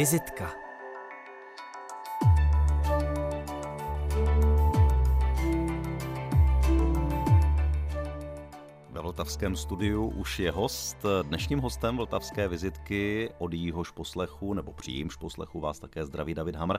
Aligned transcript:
Vizitka 0.00 0.48
Vltavském 9.20 9.56
studiu 9.56 10.06
už 10.06 10.38
je 10.38 10.50
host. 10.50 10.96
Dnešním 11.22 11.58
hostem 11.58 11.96
Vltavské 11.96 12.48
vizitky 12.48 13.30
od 13.38 13.52
jíhož 13.52 13.90
poslechu, 13.90 14.54
nebo 14.54 14.72
při 14.72 14.90
jímž 14.92 15.16
poslechu 15.16 15.60
vás 15.60 15.78
také 15.78 16.06
zdraví 16.06 16.34
David 16.34 16.56
Hamr. 16.56 16.78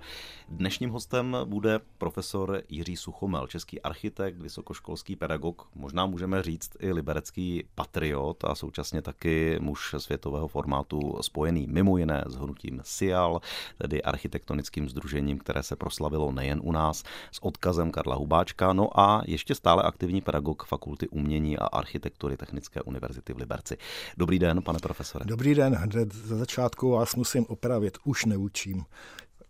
Dnešním 0.50 0.90
hostem 0.90 1.38
bude 1.46 1.80
profesor 1.98 2.62
Jiří 2.70 2.98
Suchomel, 2.98 3.48
český 3.48 3.82
architekt, 3.82 4.38
vysokoškolský 4.38 5.16
pedagog, 5.16 5.68
možná 5.76 6.06
můžeme 6.06 6.44
říct 6.44 6.72
i 6.80 6.94
liberecký 6.94 7.64
patriot 7.76 8.44
a 8.44 8.56
současně 8.56 9.02
taky 9.02 9.58
muž 9.60 9.96
světového 9.98 10.48
formátu 10.48 11.18
spojený 11.22 11.68
mimo 11.68 11.98
jiné 11.98 12.24
s 12.28 12.36
hnutím 12.36 12.82
SIAL, 12.84 13.42
tedy 13.78 14.04
architektonickým 14.04 14.90
združením, 14.90 15.38
které 15.38 15.64
se 15.64 15.76
proslavilo 15.76 16.32
nejen 16.32 16.62
u 16.64 16.72
nás, 16.72 17.04
s 17.32 17.44
odkazem 17.44 17.92
Karla 17.92 18.16
Hubáčka, 18.16 18.74
no 18.74 19.00
a 19.00 19.22
ještě 19.26 19.56
stále 19.56 19.84
aktivní 19.84 20.22
pedagog 20.22 20.64
Fakulty 20.66 21.08
umění 21.08 21.58
a 21.58 21.66
architektury 21.66 22.31
Technické 22.38 22.82
univerzity 22.82 23.34
v 23.34 23.38
Liberci. 23.38 23.78
Dobrý 24.18 24.40
den, 24.40 24.62
pane 24.62 24.80
profesore. 24.80 25.26
Dobrý 25.26 25.56
den, 25.56 25.76
hned 25.76 26.14
za 26.14 26.36
začátku 26.36 26.92
vás 26.92 27.16
musím 27.16 27.46
opravit, 27.46 27.98
už 28.04 28.26
neučím. 28.26 28.86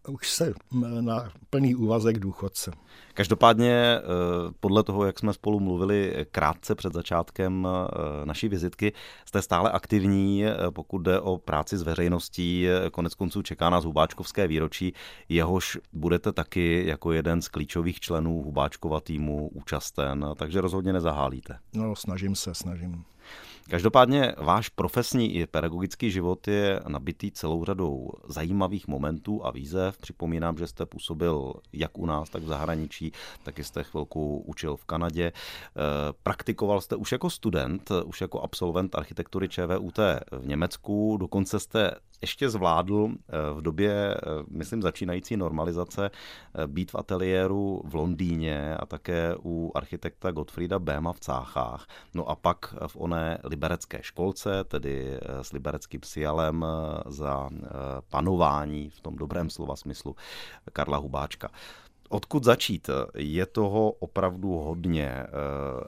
Už 0.07 0.31
se 0.31 0.53
na 1.01 1.31
plný 1.49 1.75
úvazek 1.75 2.19
důchodce. 2.19 2.71
Každopádně 3.13 3.71
eh, 3.71 4.01
podle 4.59 4.83
toho, 4.83 5.05
jak 5.05 5.19
jsme 5.19 5.33
spolu 5.33 5.59
mluvili 5.59 6.25
krátce 6.31 6.75
před 6.75 6.93
začátkem 6.93 7.67
eh, 7.67 8.25
naší 8.25 8.47
vizitky, 8.47 8.93
jste 9.25 9.41
stále 9.41 9.71
aktivní, 9.71 10.43
pokud 10.69 10.97
jde 10.97 11.19
o 11.19 11.37
práci 11.37 11.77
s 11.77 11.81
veřejností. 11.81 12.67
Konec 12.91 13.15
konců 13.15 13.41
čeká 13.41 13.69
nás 13.69 13.85
Hubáčkovské 13.85 14.47
výročí, 14.47 14.93
jehož 15.29 15.77
budete 15.93 16.31
taky 16.31 16.83
jako 16.87 17.11
jeden 17.11 17.41
z 17.41 17.47
klíčových 17.47 17.99
členů 17.99 18.41
Hubáčkova 18.43 19.01
týmu 19.01 19.49
účasten, 19.53 20.25
takže 20.35 20.61
rozhodně 20.61 20.93
nezahálíte. 20.93 21.59
No, 21.73 21.95
snažím 21.95 22.35
se, 22.35 22.55
snažím. 22.55 23.03
Každopádně 23.71 24.33
váš 24.37 24.69
profesní 24.69 25.35
i 25.35 25.47
pedagogický 25.47 26.11
život 26.11 26.47
je 26.47 26.79
nabitý 26.87 27.31
celou 27.31 27.65
řadou 27.65 28.09
zajímavých 28.27 28.87
momentů 28.87 29.45
a 29.45 29.51
výzev. 29.51 29.97
Připomínám, 29.97 30.57
že 30.57 30.67
jste 30.67 30.85
působil 30.85 31.53
jak 31.73 31.97
u 31.97 32.05
nás, 32.05 32.29
tak 32.29 32.43
v 32.43 32.47
zahraničí, 32.47 33.11
taky 33.43 33.63
jste 33.63 33.83
chvilku 33.83 34.37
učil 34.37 34.75
v 34.75 34.85
Kanadě. 34.85 35.25
E, 35.25 35.33
praktikoval 36.23 36.81
jste 36.81 36.95
už 36.95 37.11
jako 37.11 37.29
student, 37.29 37.91
už 38.05 38.21
jako 38.21 38.41
absolvent 38.41 38.95
architektury 38.95 39.49
ČVUT 39.49 39.97
v 40.31 40.47
Německu, 40.47 41.17
dokonce 41.19 41.59
jste 41.59 41.91
ještě 42.21 42.49
zvládl 42.49 43.09
eh, 43.11 43.53
v 43.53 43.61
době, 43.61 44.15
eh, 44.15 44.19
myslím, 44.49 44.81
začínající 44.81 45.37
normalizace 45.37 46.11
eh, 46.11 46.67
být 46.67 46.91
v 46.91 46.95
ateliéru 46.95 47.81
v 47.85 47.95
Londýně 47.95 48.77
a 48.77 48.85
také 48.85 49.35
u 49.43 49.71
architekta 49.75 50.31
Gottfrieda 50.31 50.79
Béma 50.79 51.13
v 51.13 51.19
Cáchách. 51.19 51.87
No 52.13 52.29
a 52.29 52.35
pak 52.35 52.75
v 52.87 52.95
oné 52.95 53.37
liberecké 53.43 53.99
školce, 54.01 54.63
tedy 54.63 55.19
s 55.41 55.51
libereckým 55.51 56.01
sialem 56.03 56.65
za 57.05 57.49
panování 58.09 58.89
v 58.89 59.01
tom 59.01 59.15
dobrém 59.15 59.49
slova 59.49 59.75
smyslu 59.75 60.15
Karla 60.73 60.97
Hubáčka. 60.97 61.49
Odkud 62.11 62.43
začít? 62.43 62.89
Je 63.15 63.45
toho 63.45 63.91
opravdu 63.91 64.49
hodně. 64.49 65.23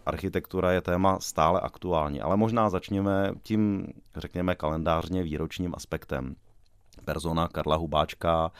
Architektura 0.06 0.72
je 0.72 0.82
téma 0.82 1.20
stále 1.20 1.60
aktuální, 1.60 2.22
ale 2.22 2.38
možná 2.38 2.70
začněme 2.70 3.34
tím, 3.44 3.88
řekněme, 4.16 4.56
kalendářně 4.56 5.24
výročním 5.24 5.74
aspektem. 5.76 6.36
Persona 7.06 7.48
Karla 7.48 7.76
Hubáčka, 7.76 8.52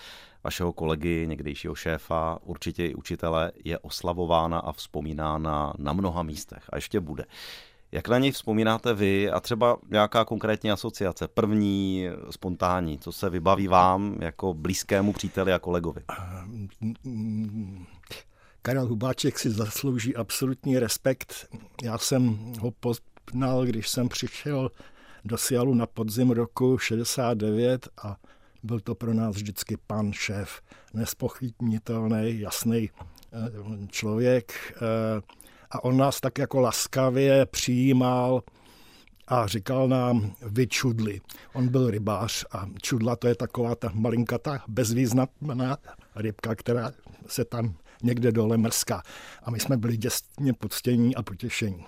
vašeho 0.44 0.74
kolegy, 0.74 1.26
někdejšího 1.28 1.76
šéfa, 1.76 2.38
určitě 2.42 2.86
i 2.86 2.96
učitele, 2.96 3.52
je 3.66 3.80
oslavována 3.80 4.60
a 4.60 4.72
vzpomínána 4.72 5.74
na 5.78 5.94
mnoha 5.94 6.24
místech 6.24 6.64
a 6.70 6.76
ještě 6.76 7.00
bude. 7.00 7.26
Jak 7.94 8.08
na 8.08 8.20
něj 8.20 8.32
vzpomínáte 8.32 8.94
vy 8.94 9.32
a 9.32 9.40
třeba 9.40 9.78
nějaká 9.90 10.26
konkrétní 10.26 10.72
asociace, 10.72 11.28
první, 11.28 12.08
spontánní, 12.30 13.00
co 13.00 13.12
se 13.12 13.30
vybaví 13.30 13.68
vám 13.68 14.18
jako 14.22 14.54
blízkému 14.54 15.14
příteli 15.14 15.54
a 15.54 15.60
kolegovi? 15.60 16.02
Karel 18.62 18.88
Hubáček 18.88 19.40
si 19.40 19.50
zaslouží 19.50 20.16
absolutní 20.16 20.80
respekt. 20.80 21.48
Já 21.84 21.98
jsem 21.98 22.54
ho 22.60 22.72
poznal, 22.72 23.66
když 23.66 23.90
jsem 23.90 24.10
přišel 24.10 24.72
do 25.26 25.38
Sialu 25.38 25.74
na 25.74 25.86
podzim 25.86 26.32
roku 26.32 26.78
69 26.78 27.88
a 28.04 28.18
byl 28.64 28.80
to 28.80 28.96
pro 28.96 29.14
nás 29.14 29.36
vždycky 29.36 29.78
pan 29.88 30.14
šéf, 30.14 30.62
nespochybnitelný, 30.94 32.40
jasný 32.40 32.90
eh, 33.34 33.88
člověk 33.88 34.54
eh, 34.76 35.43
a 35.74 35.84
on 35.84 35.98
nás 35.98 36.22
tak 36.22 36.38
jako 36.38 36.60
laskavě 36.60 37.46
přijímal 37.46 38.44
a 39.28 39.48
říkal 39.48 39.88
nám 39.88 40.34
vy 40.42 40.68
čudli. 40.68 41.22
On 41.54 41.68
byl 41.68 41.90
rybář 41.90 42.46
a 42.52 42.66
čudla 42.82 43.16
to 43.16 43.28
je 43.28 43.36
taková 43.36 43.76
ta 43.76 43.92
malinkatá 43.94 44.64
bezvýznamná 44.68 45.78
rybka, 46.16 46.56
která 46.56 46.92
se 47.28 47.46
tam 47.46 47.76
někde 48.04 48.32
dole 48.32 48.58
mrská. 48.58 49.04
A 49.44 49.52
my 49.52 49.60
jsme 49.60 49.78
byli 49.78 49.98
děsně 49.98 50.54
poctění 50.54 51.16
a 51.16 51.24
potěšení. 51.24 51.86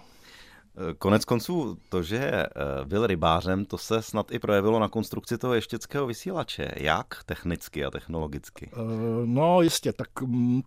Konec 0.98 1.26
konců 1.26 1.78
to, 1.90 2.04
že 2.04 2.18
eh, 2.18 2.48
byl 2.86 3.08
rybářem, 3.08 3.66
to 3.66 3.78
se 3.78 4.02
snad 4.02 4.32
i 4.32 4.40
projevilo 4.40 4.80
na 4.80 4.90
konstrukci 4.90 5.38
toho 5.38 5.54
ještěckého 5.54 6.08
vysílače. 6.08 6.72
Jak 6.76 7.24
technicky 7.26 7.86
a 7.86 7.92
technologicky? 7.92 8.70
Eh, 8.74 8.78
no 9.26 9.62
jistě, 9.62 9.94
tak 9.94 10.22
mm, 10.22 10.62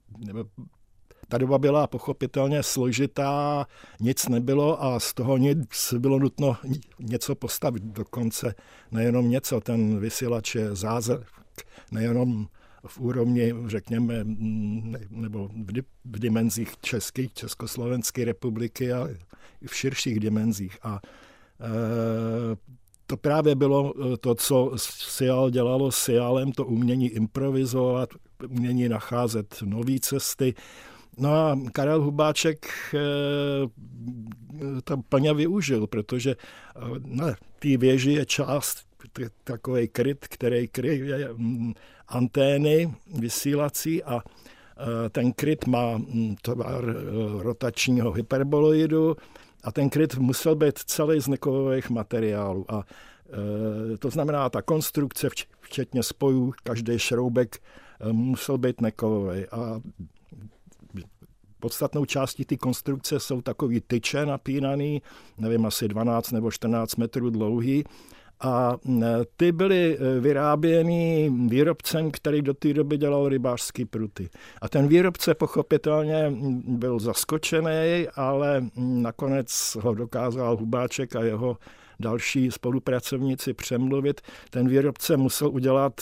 ta 1.29 1.39
doba 1.39 1.59
byla 1.59 1.87
pochopitelně 1.87 2.63
složitá, 2.63 3.67
nic 4.01 4.29
nebylo 4.29 4.83
a 4.85 5.01
z 5.01 5.15
toho 5.15 5.37
nic 5.37 5.95
bylo 5.99 6.19
nutno 6.19 6.57
něco 6.99 7.35
postavit. 7.35 7.83
Dokonce 7.83 8.55
nejenom 8.91 9.31
něco, 9.31 9.61
ten 9.61 10.01
vysílač 10.01 10.55
je 10.55 10.75
zázrak, 10.75 11.27
nejenom 11.93 12.47
v 12.87 12.99
úrovni, 12.99 13.55
řekněme, 13.67 14.15
nebo 15.11 15.49
v 16.05 16.19
dimenzích 16.19 16.77
České, 16.81 17.29
Československé 17.29 18.25
republiky, 18.25 18.91
i 19.63 19.67
v 19.67 19.75
širších 19.75 20.21
dimenzích. 20.21 20.79
A 20.83 21.01
e, 21.61 21.69
to 23.07 23.17
právě 23.17 23.55
bylo 23.55 23.95
e, 24.13 24.17
to, 24.17 24.35
co 24.35 24.73
Sial 24.77 25.51
dělalo 25.51 25.93
Sialem, 25.93 26.53
to 26.53 26.65
umění 26.65 27.09
improvizovat, 27.09 28.09
umění 28.49 28.89
nacházet 28.89 29.63
nové 29.65 30.01
cesty. 30.01 30.55
No 31.19 31.35
a 31.35 31.59
Karel 31.73 32.03
Hubáček 32.03 32.67
e, 32.95 32.99
to 34.85 34.97
plně 34.97 35.35
využil, 35.35 35.87
protože 35.87 36.37
na 37.05 37.27
té 37.59 37.77
věži 37.77 38.13
je 38.13 38.27
část 38.27 38.79
takový 39.45 39.89
kryt, 39.89 40.27
který 40.29 40.69
kryje 40.69 41.29
antény 42.09 42.95
vysílací 43.15 44.03
a 44.03 44.17
e, 44.17 44.23
ten 45.11 45.33
kryt 45.33 45.67
má 45.67 45.99
mm, 45.99 46.37
tvar 46.43 46.85
e, 46.85 46.95
rotačního 47.43 48.13
hyperboloidu 48.13 49.17
a 49.65 49.73
ten 49.73 49.91
kryt 49.91 50.19
musel 50.19 50.57
být 50.57 50.79
celý 50.79 51.21
z 51.21 51.29
nekovových 51.29 51.91
materiálů. 51.91 52.65
A 52.69 52.85
to 53.99 54.11
znamená, 54.11 54.51
ta 54.51 54.63
konstrukce, 54.63 55.29
včetně 55.61 56.03
spojů, 56.03 56.53
každý 56.63 56.99
šroubek 56.99 57.59
musel 58.13 58.59
být 58.59 58.81
nekovový. 58.81 59.47
A 59.47 59.81
podstatnou 61.61 62.05
částí 62.05 62.45
ty 62.45 62.57
konstrukce 62.57 63.21
jsou 63.21 63.43
takový 63.43 63.81
tyče 63.81 64.27
napínaný, 64.27 65.03
nevím, 65.39 65.67
asi 65.67 65.89
12 65.89 66.31
nebo 66.31 66.51
14 66.51 66.97
metrů 66.97 67.31
dlouhý 67.31 67.85
a 68.41 68.77
ty 69.37 69.53
byly 69.53 69.99
e, 69.99 70.21
vyráběny 70.21 71.31
výrobcem, 71.49 72.11
který 72.11 72.43
do 72.43 72.55
té 72.55 72.73
doby 72.75 72.97
dělal 72.97 73.29
rybářský 73.29 73.85
pruty. 73.85 74.29
A 74.63 74.69
ten 74.69 74.89
výrobce 74.89 75.35
pochopitelně 75.35 76.33
byl 76.67 76.99
zaskočený, 76.99 78.07
ale 78.15 78.65
nakonec 78.77 79.77
ho 79.81 79.95
dokázal 79.95 80.57
Hubáček 80.57 81.17
a 81.17 81.23
jeho 81.23 81.57
další 82.01 82.51
spolupracovníci 82.51 83.55
přemluvit. 83.55 84.21
Ten 84.51 84.69
výrobce 84.69 85.17
musel 85.17 85.49
udělat 85.49 86.01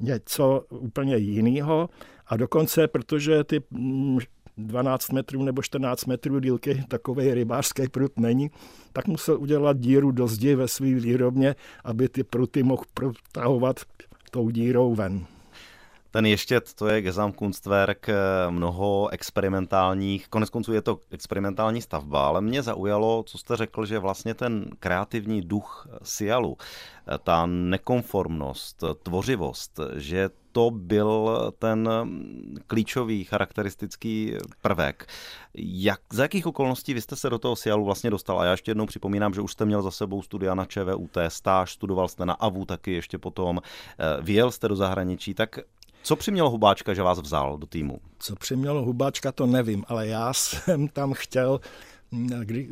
něco 0.00 0.64
úplně 0.70 1.16
jiného 1.16 1.88
a 2.26 2.36
dokonce, 2.36 2.88
protože 2.88 3.44
ty 3.44 3.62
12 4.58 5.12
metrů 5.12 5.42
nebo 5.42 5.62
14 5.62 6.04
metrů 6.04 6.40
dílky 6.40 6.84
takový 6.88 7.34
rybářský 7.34 7.88
prut 7.88 8.18
není, 8.18 8.50
tak 8.92 9.06
musel 9.06 9.40
udělat 9.40 9.78
díru 9.78 10.10
do 10.10 10.28
zdi 10.28 10.54
ve 10.54 10.68
své 10.68 10.86
výrobně, 10.86 11.54
aby 11.84 12.08
ty 12.08 12.24
pruty 12.24 12.62
mohl 12.62 12.82
protahovat 12.94 13.80
tou 14.30 14.50
dírou 14.50 14.94
ven. 14.94 15.26
Ten 16.10 16.26
ještět, 16.26 16.74
to 16.74 16.88
je 16.88 17.02
Gesamtkunstwerk, 17.02 18.08
eh, 18.08 18.14
mnoho 18.50 19.08
experimentálních, 19.08 20.28
konec 20.28 20.50
konců 20.50 20.72
je 20.72 20.82
to 20.82 21.00
experimentální 21.10 21.82
stavba, 21.82 22.26
ale 22.26 22.40
mě 22.40 22.62
zaujalo, 22.62 23.22
co 23.26 23.38
jste 23.38 23.56
řekl, 23.56 23.86
že 23.86 23.98
vlastně 23.98 24.34
ten 24.34 24.70
kreativní 24.80 25.42
duch 25.42 25.88
Sialu, 26.02 26.56
eh, 26.60 27.18
ta 27.24 27.46
nekonformnost, 27.46 28.84
tvořivost, 29.02 29.80
že 29.96 30.30
to 30.52 30.70
byl 30.70 31.52
ten 31.58 31.88
klíčový 32.66 33.24
charakteristický 33.24 34.34
prvek. 34.62 35.06
Jak, 35.54 36.00
za 36.12 36.22
jakých 36.22 36.46
okolností 36.46 36.94
vy 36.94 37.00
jste 37.00 37.16
se 37.16 37.30
do 37.30 37.38
toho 37.38 37.56
Sialu 37.56 37.84
vlastně 37.84 38.10
dostal? 38.10 38.40
A 38.40 38.44
já 38.44 38.50
ještě 38.50 38.70
jednou 38.70 38.86
připomínám, 38.86 39.34
že 39.34 39.40
už 39.40 39.52
jste 39.52 39.64
měl 39.64 39.82
za 39.82 39.90
sebou 39.90 40.22
studia 40.22 40.54
na 40.54 40.64
ČVUT, 40.64 41.18
stáž, 41.28 41.72
studoval 41.72 42.08
jste 42.08 42.26
na 42.26 42.32
AVU 42.34 42.64
taky 42.64 42.92
ještě 42.92 43.18
potom, 43.18 43.60
eh, 43.60 44.22
vyjel 44.22 44.50
jste 44.50 44.68
do 44.68 44.76
zahraničí, 44.76 45.34
tak 45.34 45.58
co 46.08 46.16
přimělo 46.16 46.50
Hubáčka, 46.50 46.94
že 46.94 47.02
vás 47.02 47.20
vzal 47.20 47.58
do 47.58 47.66
týmu? 47.66 47.98
Co 48.18 48.36
přimělo 48.36 48.84
Hubáčka, 48.84 49.32
to 49.32 49.46
nevím, 49.46 49.84
ale 49.88 50.06
já 50.06 50.32
jsem 50.32 50.88
tam 50.88 51.12
chtěl, 51.12 51.60
kdy 52.44 52.68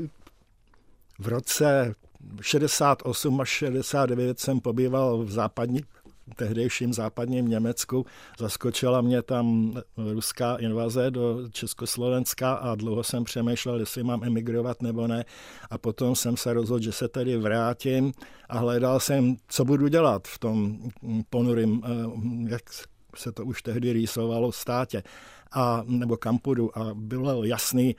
v 1.19 1.29
roce 1.29 1.95
68 2.41 3.41
až 3.41 3.49
69 3.49 4.41
jsem 4.41 4.61
pobýval 4.61 5.19
v 5.19 5.31
západní, 5.31 5.81
tehdejším 6.37 6.93
západním 6.93 7.49
Německu. 7.49 8.07
Zaskočila 8.39 9.01
mě 9.01 9.23
tam 9.23 9.75
ruská 9.97 10.57
invaze 10.57 11.11
do 11.11 11.49
Československa 11.51 12.55
a 12.55 12.75
dlouho 12.75 13.05
jsem 13.05 13.25
přemýšlel, 13.25 13.81
jestli 13.81 14.03
mám 14.03 14.25
emigrovat 14.25 14.83
nebo 14.83 15.07
ne. 15.07 15.25
A 15.71 15.79
potom 15.79 16.17
jsem 16.17 16.37
se 16.37 16.53
rozhodl, 16.53 16.85
že 16.85 16.93
se 16.93 17.09
tedy 17.09 17.37
vrátím 17.37 18.13
a 18.49 18.59
hledal 18.59 19.01
jsem, 19.01 19.37
co 19.49 19.65
budu 19.65 19.89
dělat 19.89 20.29
v 20.29 20.39
tom 20.39 20.79
ponurým, 21.31 21.83
eh, 21.85 21.89
jak 22.51 22.63
se 23.17 23.33
to 23.33 23.45
už 23.45 23.63
tehdy 23.63 23.93
rýsovalo 23.93 24.53
státě 24.53 25.03
a, 25.53 25.83
nebo 25.87 26.17
kampudu 26.17 26.79
a 26.79 26.95
bylo 26.95 27.45
jasný, 27.45 27.97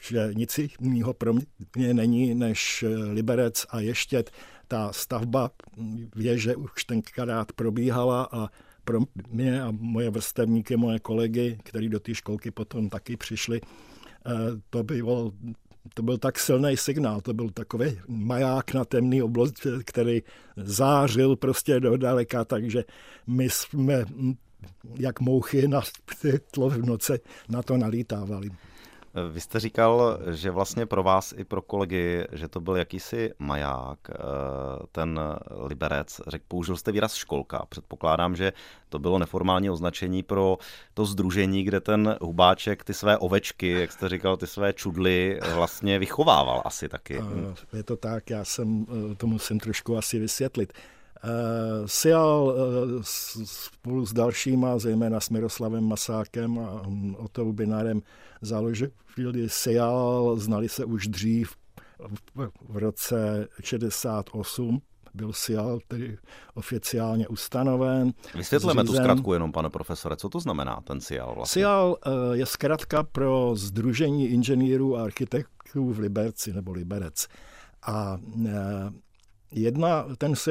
že 0.00 0.30
nic 0.34 0.58
jiného 0.80 1.14
pro 1.14 1.34
mě 1.76 1.94
není 1.94 2.34
než 2.34 2.84
Liberec 3.12 3.66
a 3.70 3.80
ještě 3.80 4.24
ta 4.68 4.92
stavba 4.92 5.50
věže 6.16 6.56
už 6.56 6.84
tenkrát 6.84 7.52
probíhala 7.52 8.28
a 8.32 8.48
pro 8.84 9.00
mě 9.30 9.62
a 9.62 9.70
moje 9.70 10.10
vrstevníky, 10.10 10.76
moje 10.76 10.98
kolegy, 10.98 11.58
kteří 11.62 11.88
do 11.88 12.00
té 12.00 12.14
školky 12.14 12.50
potom 12.50 12.88
taky 12.88 13.16
přišli, 13.16 13.60
eh, 14.26 14.30
to 14.70 14.82
bylo 14.82 15.32
to 15.94 16.02
byl 16.02 16.18
tak 16.18 16.38
silný 16.38 16.76
signál, 16.76 17.20
to 17.20 17.34
byl 17.34 17.50
takový 17.50 17.98
maják 18.08 18.74
na 18.74 18.84
temný 18.84 19.22
oblast, 19.22 19.66
který 19.84 20.22
zářil 20.56 21.36
prostě 21.36 21.80
do 21.80 21.96
daleka, 21.96 22.44
takže 22.44 22.84
my 23.26 23.50
jsme 23.50 24.04
jak 24.98 25.20
mouchy 25.20 25.68
na 25.68 25.80
tlo 26.50 26.70
v 26.70 26.86
noci 26.86 27.20
na 27.48 27.62
to 27.62 27.76
nalítávali. 27.76 28.50
Vy 29.32 29.40
jste 29.40 29.60
říkal, 29.60 30.18
že 30.30 30.50
vlastně 30.50 30.86
pro 30.86 31.02
vás 31.02 31.34
i 31.36 31.44
pro 31.44 31.62
kolegy, 31.62 32.24
že 32.32 32.48
to 32.48 32.60
byl 32.60 32.76
jakýsi 32.76 33.32
maják, 33.38 33.98
eh, 34.10 34.14
ten 34.92 35.20
liberec. 35.66 36.20
Řek, 36.26 36.42
použil 36.48 36.76
jste 36.76 36.92
výraz 36.92 37.14
školka. 37.14 37.66
Předpokládám, 37.68 38.36
že 38.36 38.52
to 38.88 38.98
bylo 38.98 39.18
neformální 39.18 39.70
označení 39.70 40.22
pro 40.22 40.58
to 40.94 41.04
združení, 41.04 41.64
kde 41.64 41.80
ten 41.80 42.16
hubáček 42.20 42.84
ty 42.84 42.94
své 42.94 43.18
ovečky, 43.18 43.70
jak 43.70 43.92
jste 43.92 44.08
říkal, 44.08 44.36
ty 44.36 44.46
své 44.46 44.72
čudly 44.72 45.40
vlastně 45.54 45.98
vychovával 45.98 46.62
asi 46.64 46.88
taky. 46.88 47.18
Eh, 47.18 47.76
je 47.76 47.82
to 47.82 47.96
tak, 47.96 48.30
já 48.30 48.44
jsem 48.44 48.86
eh, 49.12 49.14
to 49.14 49.26
musím 49.26 49.60
trošku 49.60 49.96
asi 49.96 50.18
vysvětlit. 50.18 50.72
Uh, 51.24 51.86
Sial 51.86 52.42
uh, 52.42 53.02
spolu 53.44 54.06
s 54.06 54.12
dalšíma, 54.12 54.78
zejména 54.78 55.20
s 55.20 55.30
Miroslavem 55.30 55.84
Masákem 55.84 56.58
a 56.58 56.86
um, 56.86 57.16
Otou 57.18 57.52
Binarem, 57.52 58.02
založili 58.40 58.92
Sial, 59.46 60.36
znali 60.36 60.68
se 60.68 60.84
už 60.84 61.06
dřív 61.06 61.52
v, 62.34 62.76
roce 62.76 63.48
68, 63.64 64.82
byl 65.14 65.32
Sial 65.32 65.78
tedy 65.88 66.18
oficiálně 66.54 67.28
ustanoven. 67.28 68.12
Vysvětleme 68.34 68.82
zřízen... 68.82 68.96
tu 68.96 69.02
zkratku 69.02 69.32
jenom, 69.32 69.52
pane 69.52 69.70
profesore, 69.70 70.16
co 70.16 70.28
to 70.28 70.40
znamená 70.40 70.80
ten 70.84 71.00
Sial 71.00 71.34
vlastně? 71.34 71.60
Sial 71.60 71.96
uh, 72.06 72.32
je 72.32 72.46
zkratka 72.46 73.02
pro 73.02 73.52
Združení 73.54 74.28
inženýrů 74.28 74.96
a 74.96 75.04
architektů 75.04 75.92
v 75.92 75.98
Liberci 75.98 76.52
nebo 76.52 76.72
Liberec. 76.72 77.28
A 77.86 78.18
jedna, 79.52 80.06
ten 80.18 80.36
si 80.36 80.50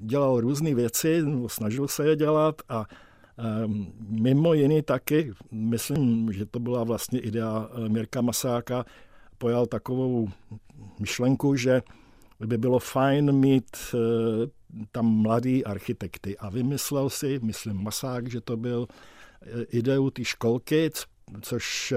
dělal 0.00 0.40
různé 0.40 0.74
věci, 0.74 1.22
snažil 1.46 1.88
se 1.88 2.08
je 2.08 2.16
dělat 2.16 2.62
a 2.68 2.86
um, 3.64 3.92
mimo 4.08 4.54
jiný 4.54 4.82
taky, 4.82 5.32
myslím, 5.50 6.32
že 6.32 6.46
to 6.46 6.60
byla 6.60 6.84
vlastně 6.84 7.20
idea 7.20 7.68
eh, 7.70 7.88
Mirka 7.88 8.20
Masáka, 8.20 8.84
pojal 9.38 9.66
takovou 9.66 10.28
myšlenku, 11.00 11.56
že 11.56 11.82
by 12.46 12.58
bylo 12.58 12.78
fajn 12.78 13.32
mít 13.32 13.76
uh, 13.94 14.00
tam 14.92 15.06
mladý 15.06 15.64
architekty. 15.64 16.38
A 16.38 16.50
vymyslel 16.50 17.10
si, 17.10 17.40
myslím 17.42 17.82
Masák, 17.82 18.30
že 18.30 18.40
to 18.40 18.56
byl 18.56 18.86
eh, 19.42 19.62
ideu 19.62 20.10
té 20.10 20.24
školky, 20.24 20.90
což 21.40 21.94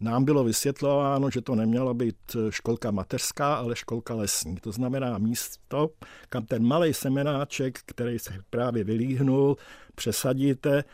nám 0.00 0.24
bylo 0.24 0.44
vysvětlováno, 0.44 1.30
že 1.30 1.40
to 1.40 1.54
neměla 1.54 1.94
být 1.94 2.36
školka 2.50 2.90
mateřská, 2.90 3.54
ale 3.54 3.76
školka 3.76 4.14
lesní. 4.14 4.56
To 4.56 4.72
znamená 4.72 5.18
místo, 5.18 5.90
kam 6.28 6.46
ten 6.46 6.66
malý 6.66 6.94
semenáček, 6.94 7.78
který 7.86 8.18
se 8.18 8.32
právě 8.50 8.84
vylíhnul, 8.84 9.56
přesadíte, 9.94 10.84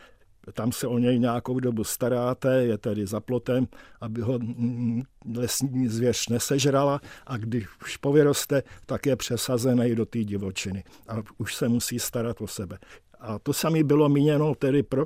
tam 0.53 0.71
se 0.71 0.87
o 0.87 0.97
něj 0.97 1.19
nějakou 1.19 1.59
dobu 1.59 1.83
staráte, 1.83 2.63
je 2.63 2.77
tedy 2.77 3.07
za 3.07 3.19
plotem, 3.19 3.67
aby 4.01 4.21
ho 4.21 4.39
lesní 5.35 5.87
zvěř 5.87 6.29
nesežrala 6.29 7.01
a 7.27 7.37
když 7.37 7.67
už 7.81 7.97
povyroste, 7.97 8.63
tak 8.85 9.05
je 9.05 9.15
přesazený 9.15 9.95
do 9.95 10.05
té 10.05 10.23
divočiny 10.23 10.83
a 11.07 11.15
už 11.37 11.55
se 11.55 11.69
musí 11.69 11.99
starat 11.99 12.41
o 12.41 12.47
sebe. 12.47 12.77
A 13.25 13.39
to 13.39 13.53
samé 13.53 13.83
bylo 13.83 14.09
míněno 14.09 14.55
tedy 14.55 14.83
pro 14.83 15.05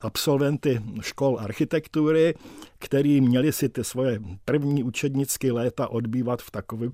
absolventy 0.00 0.82
škol 1.00 1.38
architektury, 1.40 2.34
který 2.78 3.20
měli 3.20 3.52
si 3.52 3.68
ty 3.68 3.84
svoje 3.84 4.20
první 4.44 4.84
učednické 4.84 5.52
léta 5.52 5.88
odbývat 5.88 6.42
v 6.42 6.50
takovém 6.50 6.92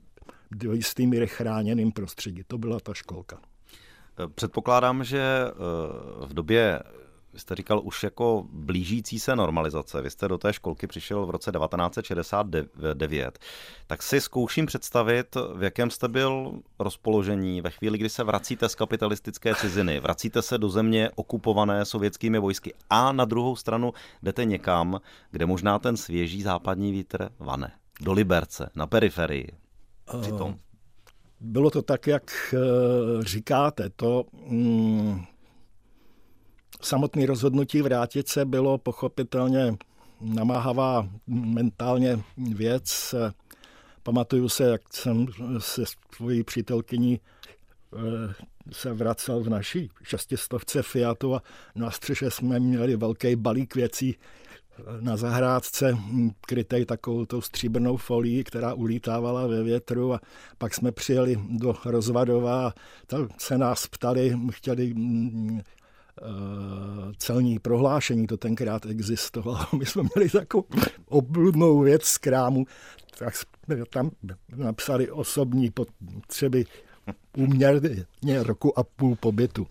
do 0.51 0.73
míry 1.01 1.27
chráněným 1.27 1.93
prostředí. 1.93 2.43
To 2.47 2.59
byla 2.59 2.81
ta 2.81 2.95
školka. 2.95 3.39
Předpokládám, 4.35 5.05
že 5.05 5.21
eh, 5.21 6.27
v 6.27 6.35
době 6.35 6.81
vy 7.39 7.43
jste 7.43 7.55
říkal 7.55 7.81
už 7.85 8.03
jako 8.03 8.47
blížící 8.53 9.19
se 9.19 9.37
normalizace. 9.37 10.03
Vy 10.03 10.11
jste 10.11 10.29
do 10.29 10.39
té 10.39 10.53
školky 10.53 10.87
přišel 10.87 11.27
v 11.27 11.31
roce 11.31 11.53
1969. 11.53 13.39
Tak 13.87 14.03
si 14.03 14.21
zkouším 14.21 14.67
představit, 14.67 15.37
v 15.55 15.63
jakém 15.63 15.91
jste 15.91 16.09
byl 16.09 16.53
rozpoložení 16.79 17.61
ve 17.61 17.71
chvíli, 17.71 17.99
kdy 17.99 18.09
se 18.09 18.25
vracíte 18.25 18.69
z 18.69 18.75
kapitalistické 18.75 19.55
ciziny, 19.55 20.01
vracíte 20.01 20.43
se 20.43 20.59
do 20.59 20.69
země 20.69 21.11
okupované 21.15 21.85
sovětskými 21.85 22.39
vojsky 22.39 22.75
a 22.91 23.13
na 23.13 23.25
druhou 23.25 23.57
stranu 23.57 23.93
jdete 24.23 24.45
někam, 24.45 25.01
kde 25.31 25.47
možná 25.47 25.79
ten 25.79 25.97
svěží 25.97 26.43
západní 26.43 26.93
vítr 26.93 27.29
vane. 27.39 27.73
Do 28.01 28.13
Liberce, 28.13 28.71
na 28.75 28.87
periferii. 28.87 29.49
Přitom. 30.21 30.59
Bylo 31.41 31.71
to 31.71 31.83
tak, 31.83 32.07
jak 32.07 32.55
eh, 32.55 32.59
říkáte. 33.23 33.91
To... 33.97 34.25
Mm, 34.47 35.25
samotné 36.83 37.27
rozhodnutí 37.27 37.83
vrátit 37.83 38.29
se 38.29 38.45
bylo 38.45 38.79
pochopitelně 38.79 39.77
namáhavá 40.21 41.09
mentálně 41.27 42.21
věc. 42.37 43.15
Pamatuju 44.03 44.49
se, 44.49 44.65
jak 44.65 44.81
jsem 44.91 45.27
se 45.59 45.83
svojí 46.15 46.43
přítelkyní 46.43 47.21
eh, 47.97 48.35
se 48.73 48.93
vracel 48.93 49.41
v 49.41 49.49
naší 49.49 49.91
šestistovce 50.03 50.83
Fiatu 50.83 51.35
a 51.35 51.43
na 51.75 51.91
střeše 51.91 52.31
jsme 52.31 52.61
měli 52.61 52.97
velký 52.97 53.37
balík 53.37 53.75
věcí 53.75 54.17
eh, 54.17 54.83
na 55.01 55.17
zahrádce, 55.17 55.93
hm, 55.93 56.31
krytej 56.41 56.85
takovou 56.85 57.27
tou 57.27 57.41
stříbrnou 57.41 57.97
folií, 57.97 58.45
která 58.45 58.75
ulítávala 58.75 59.47
ve 59.47 59.63
větru 59.63 60.15
a 60.15 60.21
pak 60.59 60.75
jsme 60.75 60.93
přijeli 60.93 61.41
do 61.51 61.75
Rozvadova 61.85 62.67
a 62.67 62.73
se 63.39 63.59
nás 63.59 63.87
ptali, 63.87 64.37
chtěli 64.51 64.95
hm, 64.95 65.61
celní 67.19 67.59
prohlášení, 67.59 68.27
to 68.27 68.37
tenkrát 68.37 68.87
existovalo. 68.87 69.67
My 69.79 69.87
jsme 69.87 70.03
měli 70.15 70.31
takovou 70.31 70.65
obludnou 71.07 71.81
věc 71.81 72.05
z 72.05 72.19
krámu, 72.19 72.67
tak 73.19 73.37
jsme 73.37 73.85
tam 73.91 74.11
napsali 74.57 75.11
osobní 75.11 75.71
potřeby 75.71 76.65
úměrně 77.37 78.43
roku 78.43 78.79
a 78.79 78.83
půl 78.83 79.17
pobytu. 79.17 79.67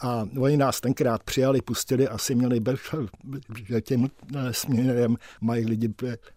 A 0.00 0.28
oni 0.38 0.56
nás 0.56 0.80
tenkrát 0.80 1.22
přijali, 1.22 1.62
pustili, 1.62 2.08
asi 2.08 2.34
měli 2.34 2.60
bez, 2.60 2.80
že 3.68 3.80
tím 3.80 4.10
směrem 4.50 5.16
mají 5.40 5.66
lidi 5.66 5.94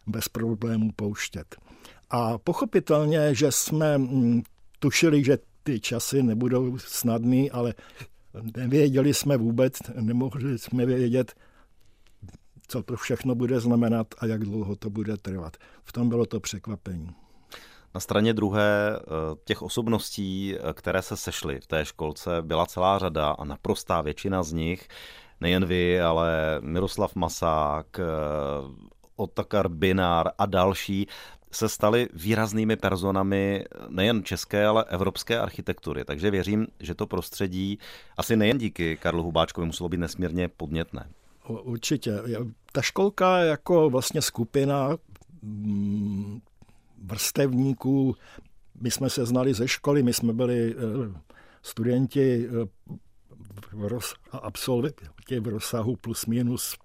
bez 0.08 0.30
problémů 0.30 0.92
pouštět. 0.96 1.56
A 2.10 2.38
pochopitelně, 2.38 3.36
že 3.36 3.52
jsme 3.52 3.98
mm, 3.98 4.44
tušili, 4.80 5.24
že 5.24 5.38
ty 5.64 5.80
časy 5.80 6.24
nebudou 6.24 6.78
snadný, 6.78 7.52
ale 7.52 7.74
nevěděli 8.58 9.14
jsme 9.14 9.38
vůbec, 9.38 9.74
nemohli 10.02 10.60
jsme 10.60 10.86
vědět, 10.86 11.34
co 12.68 12.84
to 12.84 12.96
všechno 12.96 13.36
bude 13.36 13.60
znamenat 13.60 14.08
a 14.18 14.26
jak 14.26 14.44
dlouho 14.44 14.76
to 14.76 14.90
bude 14.90 15.18
trvat. 15.18 15.58
V 15.84 15.92
tom 15.92 16.10
bylo 16.10 16.26
to 16.26 16.40
překvapení. 16.40 17.10
Na 17.96 18.02
straně 18.02 18.34
druhé 18.34 19.00
eh, 19.00 19.02
těch 19.46 19.62
osobností, 19.62 20.56
eh, 20.56 20.74
které 20.74 21.02
se 21.02 21.18
sešly 21.18 21.60
v 21.60 21.68
té 21.68 21.86
školce, 21.86 22.42
byla 22.42 22.66
celá 22.66 23.00
řada 23.00 23.30
a 23.32 23.46
naprostá 23.46 24.02
většina 24.02 24.44
z 24.44 24.54
nich, 24.54 24.88
nejen 25.42 25.66
vy, 25.66 26.02
ale 26.02 26.58
Miroslav 26.62 27.16
Masák, 27.16 28.00
eh, 28.00 28.04
Otakar 29.16 29.70
Binár 29.70 30.32
a 30.38 30.46
další, 30.46 31.08
se 31.52 31.70
stali 31.70 32.10
výraznými 32.14 32.76
personami 32.76 33.66
nejen 33.90 34.24
české, 34.24 34.66
ale 34.66 34.86
evropské 34.90 35.40
architektury. 35.40 36.06
Takže 36.06 36.32
věřím, 36.32 36.68
že 36.80 36.96
to 36.96 37.08
prostředí 37.08 37.80
asi 38.18 38.36
nejen 38.36 38.58
díky 38.58 38.98
Karlu 38.98 39.24
Hubáčkovi 39.24 39.68
muselo 39.68 39.90
být 39.90 39.98
nesmírně 39.98 40.48
podnětné. 40.48 41.10
Určitě. 41.48 42.22
Ta 42.72 42.82
školka 42.82 43.38
jako 43.38 43.90
vlastně 43.90 44.22
skupina 44.22 44.98
mm, 45.42 46.42
vrstevníků, 47.04 48.16
my 48.82 48.92
jsme 48.92 49.10
se 49.10 49.26
znali 49.26 49.54
ze 49.54 49.68
školy, 49.68 50.04
my 50.04 50.14
jsme 50.14 50.34
byli 50.34 50.76
eh, 50.76 51.20
studenti 51.62 52.48
eh, 52.48 52.68
roz, 53.74 54.14
absolventi 54.32 55.06
v 55.40 55.48
rozsahu 55.48 55.96
plus 55.96 56.26
minus 56.26 56.76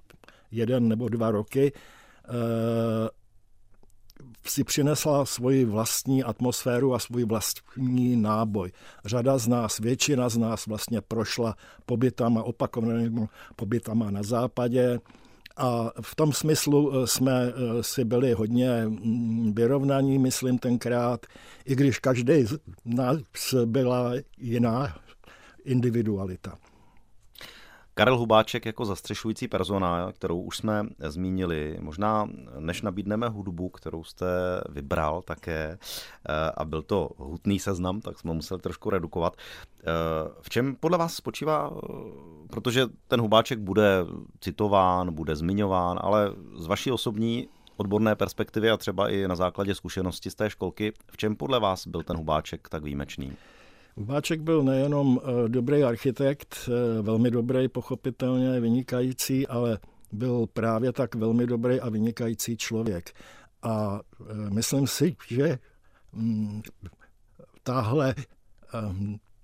jeden 0.51 0.89
nebo 0.89 1.09
dva 1.09 1.31
roky 1.31 1.73
eh, 1.73 2.31
si 4.45 4.65
přinesla 4.65 5.27
svoji 5.27 5.65
vlastní 5.65 6.25
atmosféru 6.25 6.95
a 6.95 6.99
svůj 6.99 7.25
vlastní 7.25 8.17
náboj. 8.17 8.73
Řada 9.05 9.39
z 9.39 9.49
nás, 9.49 9.79
většina 9.79 10.29
z 10.29 10.37
nás 10.37 10.67
vlastně 10.67 11.01
prošla 11.01 11.57
pobytama, 11.87 12.43
opakovanými 12.43 13.27
pobytama 13.57 14.11
na 14.11 14.23
západě, 14.23 14.99
a 15.57 15.93
v 16.01 16.15
tom 16.15 16.33
smyslu 16.33 16.93
eh, 16.93 17.07
jsme 17.07 17.33
eh, 17.33 17.83
si 17.83 18.05
byli 18.05 18.33
hodně 18.33 18.85
mm, 18.87 19.53
vyrovnaní, 19.55 20.19
myslím 20.19 20.59
tenkrát, 20.59 21.27
i 21.65 21.77
když 21.77 21.99
každý 21.99 22.45
z 22.45 22.59
nás 22.85 23.19
byla 23.65 24.13
jiná 24.39 24.97
individualita. 25.65 26.59
Karel 28.01 28.19
Hubáček 28.19 28.67
jako 28.67 28.85
zastřešující 28.85 29.49
persona, 29.49 30.13
kterou 30.13 30.41
už 30.41 30.57
jsme 30.57 30.87
zmínili, 30.99 31.79
možná 31.81 32.29
než 32.59 32.83
nabídneme 32.83 33.29
hudbu, 33.29 33.69
kterou 33.69 34.05
jste 34.05 34.27
vybral 34.69 35.23
také, 35.23 35.79
eh, 36.29 36.51
a 36.57 36.65
byl 36.65 36.83
to 36.83 37.11
hutný 37.17 37.59
seznam, 37.59 38.01
tak 38.01 38.19
jsme 38.19 38.35
museli 38.35 38.61
trošku 38.61 38.91
redukovat. 38.91 39.37
Eh, 39.37 39.85
v 40.41 40.51
čem 40.51 40.77
podle 40.81 40.99
vás 40.99 41.15
spočívá, 41.15 41.71
eh, 41.73 41.87
protože 42.51 42.87
ten 43.09 43.21
Hubáček 43.21 43.59
bude 43.59 44.05
citován, 44.41 45.15
bude 45.15 45.37
zmiňován, 45.37 45.99
ale 46.03 46.33
z 46.57 46.67
vaší 46.67 46.91
osobní 46.91 47.49
odborné 47.77 48.17
perspektivy 48.17 48.71
a 48.71 48.77
třeba 48.77 49.09
i 49.09 49.29
na 49.29 49.35
základě 49.35 49.75
zkušenosti 49.75 50.31
z 50.31 50.35
té 50.35 50.51
školky, 50.51 50.93
v 51.11 51.17
čem 51.17 51.37
podle 51.37 51.61
vás 51.61 51.87
byl 51.87 52.03
ten 52.03 52.17
Hubáček 52.17 52.69
tak 52.69 52.83
výjimečný? 52.83 53.37
Váček 53.97 54.41
byl 54.41 54.63
nejenom 54.63 55.21
eh, 55.23 55.49
dobrý 55.49 55.85
architekt, 55.85 56.69
eh, 56.69 57.03
velmi 57.03 57.31
dobrý, 57.31 57.69
pochopitelně 57.69 58.61
vynikající, 58.61 59.47
ale 59.47 59.79
byl 60.13 60.47
právě 60.53 60.93
tak 60.93 61.15
velmi 61.15 61.47
dobrý 61.47 61.81
a 61.81 61.89
vynikající 61.89 62.57
člověk. 62.57 63.11
A 63.63 64.01
eh, 64.21 64.51
myslím 64.51 64.87
si, 64.87 65.17
že 65.29 65.59
mm, 66.13 66.63
tahle 67.63 68.15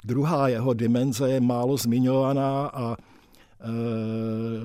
druhá 0.04 0.48
jeho 0.48 0.74
dimenze 0.74 1.30
je 1.30 1.40
málo 1.40 1.76
zmiňovaná 1.76 2.66
a 2.66 2.96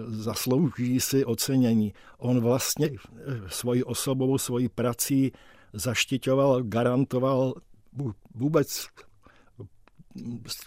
zaslouží 0.07 0.99
si 0.99 1.25
ocenění. 1.25 1.93
On 2.17 2.39
vlastně 2.39 2.89
svoji 3.47 3.83
osobou, 3.83 4.37
svojí 4.37 4.69
prací 4.69 5.31
zaštiťoval, 5.73 6.63
garantoval 6.63 7.53
vůbec 8.35 8.87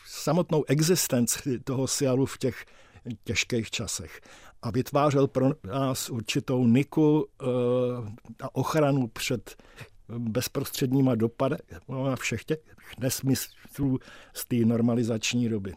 samotnou 0.07 0.65
existenci 0.69 1.59
toho 1.59 1.87
Sialu 1.87 2.27
v 2.27 2.39
těch 2.39 2.65
těžkých 3.25 3.71
časech. 3.71 4.21
A 4.63 4.71
vytvářel 4.71 5.27
pro 5.29 5.51
nás 5.65 6.11
určitou 6.11 6.67
niku 6.67 7.27
eh, 7.27 7.47
a 8.43 8.55
ochranu 8.55 9.09
před 9.09 9.57
bezprostředníma 10.09 11.15
dopady 11.15 11.57
na 11.89 12.17
všech 12.17 12.45
těch 12.45 12.59
nesmyslů 12.99 13.99
z 14.33 14.45
té 14.47 14.57
normalizační 14.57 15.49
doby. 15.49 15.75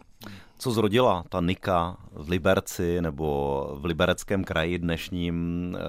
Co 0.60 0.72
zrodila 0.72 1.24
ta 1.30 1.42
Nika 1.42 1.98
v 2.12 2.30
Liberci 2.30 3.02
nebo 3.02 3.70
v 3.80 3.86
libereckém 3.86 4.44
kraji 4.44 4.80
dnešním, 4.80 5.36
eh, 5.76 5.82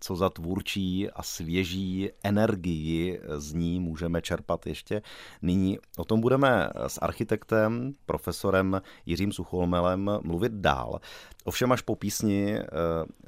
co 0.00 0.16
za 0.16 0.30
tvůrčí 0.30 1.10
a 1.10 1.22
svěží 1.22 2.10
energii 2.22 3.20
z 3.36 3.52
ní 3.52 3.80
můžeme 3.80 4.22
čerpat 4.22 4.66
ještě 4.66 5.02
nyní. 5.42 5.78
O 5.98 6.04
tom 6.04 6.20
budeme 6.20 6.70
s 6.86 6.98
architektem, 6.98 7.94
profesorem 8.06 8.82
Jiřím 9.06 9.32
Sucholmelem 9.32 10.10
mluvit 10.22 10.52
dál. 10.52 11.00
Ovšem 11.44 11.72
až 11.72 11.80
po 11.80 11.96
písni 11.96 12.58
eh, 12.58 12.66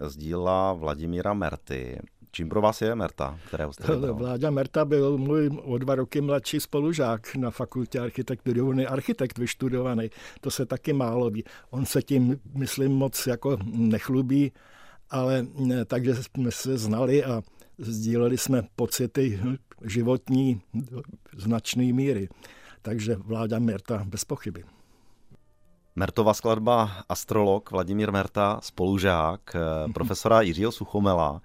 z 0.09 0.17
díla 0.17 0.73
Vladimíra 0.73 1.35
Merty 1.35 1.99
Čím 2.35 2.49
pro 2.49 2.61
vás 2.61 2.83
je 2.83 2.95
Merta, 2.95 3.39
kterého 3.47 3.73
jste 3.73 3.95
vybral? 3.95 4.15
Vláďa 4.15 4.51
Merta 4.51 4.85
byl 4.85 5.19
můj 5.19 5.51
o 5.65 5.79
dva 5.79 5.95
roky 5.95 6.21
mladší 6.21 6.61
spolužák 6.61 7.35
na 7.35 7.51
fakultě 7.51 8.01
architektury. 8.01 8.61
On 8.61 8.81
je 8.81 8.87
architekt 8.87 9.39
vyštudovaný, 9.39 10.11
to 10.41 10.51
se 10.51 10.67
taky 10.67 10.93
málo 10.93 11.31
ví. 11.31 11.45
On 11.71 11.87
se 11.87 12.03
tím, 12.03 12.41
myslím, 12.55 12.93
moc 12.93 13.27
jako 13.27 13.59
nechlubí, 13.65 14.53
ale 15.11 15.47
takže 15.87 16.15
jsme 16.15 16.51
se 16.51 16.79
znali 16.79 17.25
a 17.25 17.43
sdíleli 17.79 18.39
jsme 18.39 18.62
pocity 18.77 19.41
životní 19.85 20.62
značné 21.37 21.93
míry. 21.93 22.29
Takže 22.83 23.17
vláda 23.17 23.59
Merta 23.59 24.05
bez 24.07 24.25
pochyby. 24.25 24.65
Mertova 25.97 26.35
skladba 26.35 26.91
Astrolog 27.09 27.71
Vladimír 27.71 28.12
Merta, 28.12 28.61
spolužák 28.62 29.57
profesora 29.95 30.41
Jiřího 30.41 30.73
Suchomela 30.73 31.43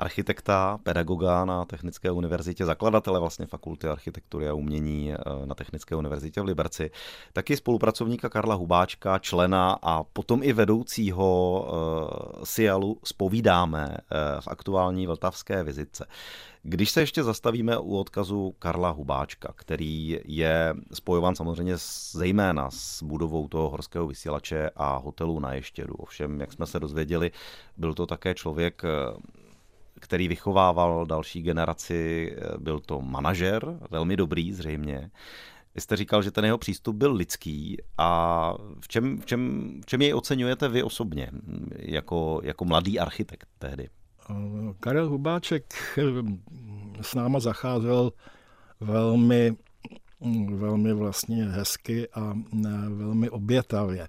architekta, 0.00 0.78
pedagoga 0.82 1.44
na 1.44 1.64
Technické 1.64 2.10
univerzitě, 2.10 2.64
zakladatele 2.64 3.20
vlastně 3.20 3.46
fakulty 3.46 3.88
architektury 3.88 4.48
a 4.48 4.54
umění 4.54 5.12
eh, 5.12 5.16
na 5.44 5.54
Technické 5.54 5.96
univerzitě 5.96 6.40
v 6.40 6.44
Liberci, 6.44 6.90
taky 7.32 7.56
spolupracovníka 7.56 8.28
Karla 8.28 8.54
Hubáčka, 8.54 9.18
člena 9.18 9.78
a 9.82 10.02
potom 10.04 10.42
i 10.42 10.52
vedoucího 10.52 11.60
uh, 12.36 12.44
SIALu 12.44 12.98
spovídáme 13.04 13.88
uh, 13.88 14.40
v 14.40 14.48
aktuální 14.48 15.06
vltavské 15.06 15.62
vizitce. 15.64 16.06
Když 16.62 16.90
se 16.90 17.00
ještě 17.00 17.22
zastavíme 17.22 17.78
u 17.78 17.96
odkazu 17.96 18.54
Karla 18.58 18.90
Hubáčka, 18.90 19.52
který 19.56 20.18
je 20.24 20.74
spojován 20.92 21.34
samozřejmě 21.34 21.74
zejména 22.12 22.70
s 22.70 23.02
budovou 23.02 23.48
toho 23.48 23.70
horského 23.70 24.06
vysílače 24.06 24.70
a 24.76 24.96
hotelu 24.96 25.40
na 25.40 25.54
Ještědu. 25.54 25.94
Ovšem, 25.94 26.40
jak 26.40 26.52
jsme 26.52 26.66
se 26.66 26.80
dozvěděli, 26.80 27.30
byl 27.76 27.94
to 27.94 28.06
také 28.06 28.34
člověk 28.34 28.82
který 30.00 30.28
vychovával 30.28 31.06
další 31.06 31.42
generaci, 31.42 32.36
byl 32.58 32.80
to 32.80 33.00
manažer, 33.00 33.78
velmi 33.90 34.16
dobrý 34.16 34.52
zřejmě. 34.52 35.10
Vy 35.74 35.80
jste 35.80 35.96
říkal, 35.96 36.22
že 36.22 36.30
ten 36.30 36.44
jeho 36.44 36.58
přístup 36.58 36.96
byl 36.96 37.12
lidský 37.12 37.76
a 37.98 38.52
v 38.80 38.88
čem, 38.88 39.18
v 39.18 39.26
čem, 39.26 39.72
v 39.82 39.86
čem 39.86 40.02
jej 40.02 40.14
oceňujete 40.14 40.68
vy 40.68 40.82
osobně 40.82 41.30
jako, 41.76 42.40
jako 42.44 42.64
mladý 42.64 42.98
architekt 42.98 43.48
tehdy? 43.58 43.88
Karel 44.80 45.08
Hubáček 45.08 45.74
s 47.00 47.14
náma 47.14 47.40
zacházel 47.40 48.12
velmi, 48.80 49.56
velmi 50.54 50.92
vlastně 50.92 51.44
hezky 51.44 52.08
a 52.08 52.34
velmi 52.88 53.30
obětavě. 53.30 54.08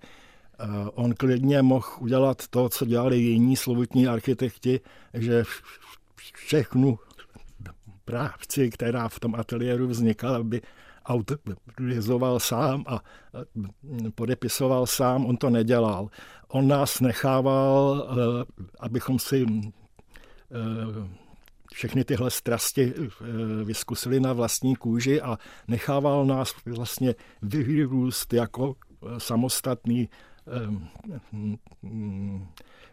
On 0.94 1.13
klidně 1.13 1.62
mohl 1.62 1.88
udělat 2.00 2.48
to, 2.48 2.70
co 2.70 2.86
dělali 2.86 3.18
jiní 3.18 3.56
slovutní 3.56 4.08
architekti, 4.08 4.80
že 5.13 5.44
všechnu 6.36 7.00
práci, 8.06 8.70
která 8.70 9.10
v 9.10 9.20
tom 9.20 9.36
ateliéru 9.36 9.88
vznikala, 9.88 10.44
by 10.44 10.62
autorizoval 11.06 12.39
sám 12.39 12.84
a 12.88 13.00
podepisoval 14.15 14.88
sám, 14.88 15.25
on 15.25 15.38
to 15.38 15.50
nedělal. 15.50 16.10
On 16.48 16.68
nás 16.68 17.00
nechával, 17.00 18.08
eh, 18.10 18.46
abychom 18.80 19.20
si 19.20 19.46
eh, 19.46 19.68
všechny 21.74 22.03
tyhle 22.03 22.32
strasti 22.32 22.94
eh, 22.98 23.08
vyskusili 23.63 24.20
na 24.20 24.34
vlastní 24.34 24.75
kůži 24.75 25.22
a 25.22 25.38
nechával 25.68 26.25
nás 26.25 26.53
vlastně 26.65 27.15
vyrůst 27.41 28.34
jako 28.34 28.75
samostatný 29.18 30.10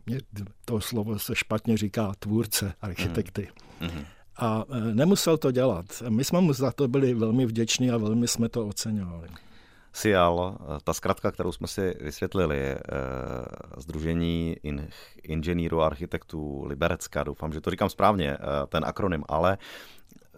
mě 0.06 0.20
to 0.64 0.80
slovo 0.80 1.18
se 1.18 1.34
špatně 1.34 1.76
říká 1.76 2.12
tvůrce, 2.18 2.74
architekty. 2.80 3.48
Mm-hmm. 3.80 4.04
A 4.36 4.64
e, 4.70 4.94
nemusel 4.94 5.38
to 5.38 5.50
dělat. 5.50 6.02
My 6.08 6.24
jsme 6.24 6.40
mu 6.40 6.52
za 6.52 6.72
to 6.72 6.88
byli 6.88 7.14
velmi 7.14 7.46
vděční 7.46 7.90
a 7.90 7.96
velmi 7.96 8.28
jsme 8.28 8.48
to 8.48 8.66
oceňovali. 8.66 9.28
SIAL, 9.92 10.58
ta 10.84 10.92
zkratka, 10.92 11.30
kterou 11.30 11.52
jsme 11.52 11.66
si 11.66 11.94
vysvětlili, 12.00 12.76
Združení 13.76 14.56
inženýrů 15.22 15.80
a 15.80 15.86
architektů 15.86 16.64
Liberecka, 16.64 17.24
doufám, 17.24 17.52
že 17.52 17.60
to 17.60 17.70
říkám 17.70 17.90
správně, 17.90 18.38
ten 18.68 18.84
akronym, 18.84 19.24
ale 19.28 19.58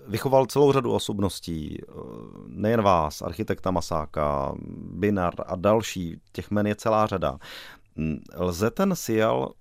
vychoval 0.08 0.46
celou 0.46 0.72
řadu 0.72 0.92
osobností, 0.92 1.78
nejen 2.46 2.82
vás, 2.82 3.22
architekta 3.22 3.70
Masáka, 3.70 4.54
Binar 4.92 5.34
a 5.46 5.56
další, 5.56 6.20
těch 6.32 6.50
men 6.50 6.66
je 6.66 6.74
celá 6.74 7.06
řada. 7.06 7.38
Lze 8.36 8.70
ten 8.70 8.96
Sial 8.96 9.52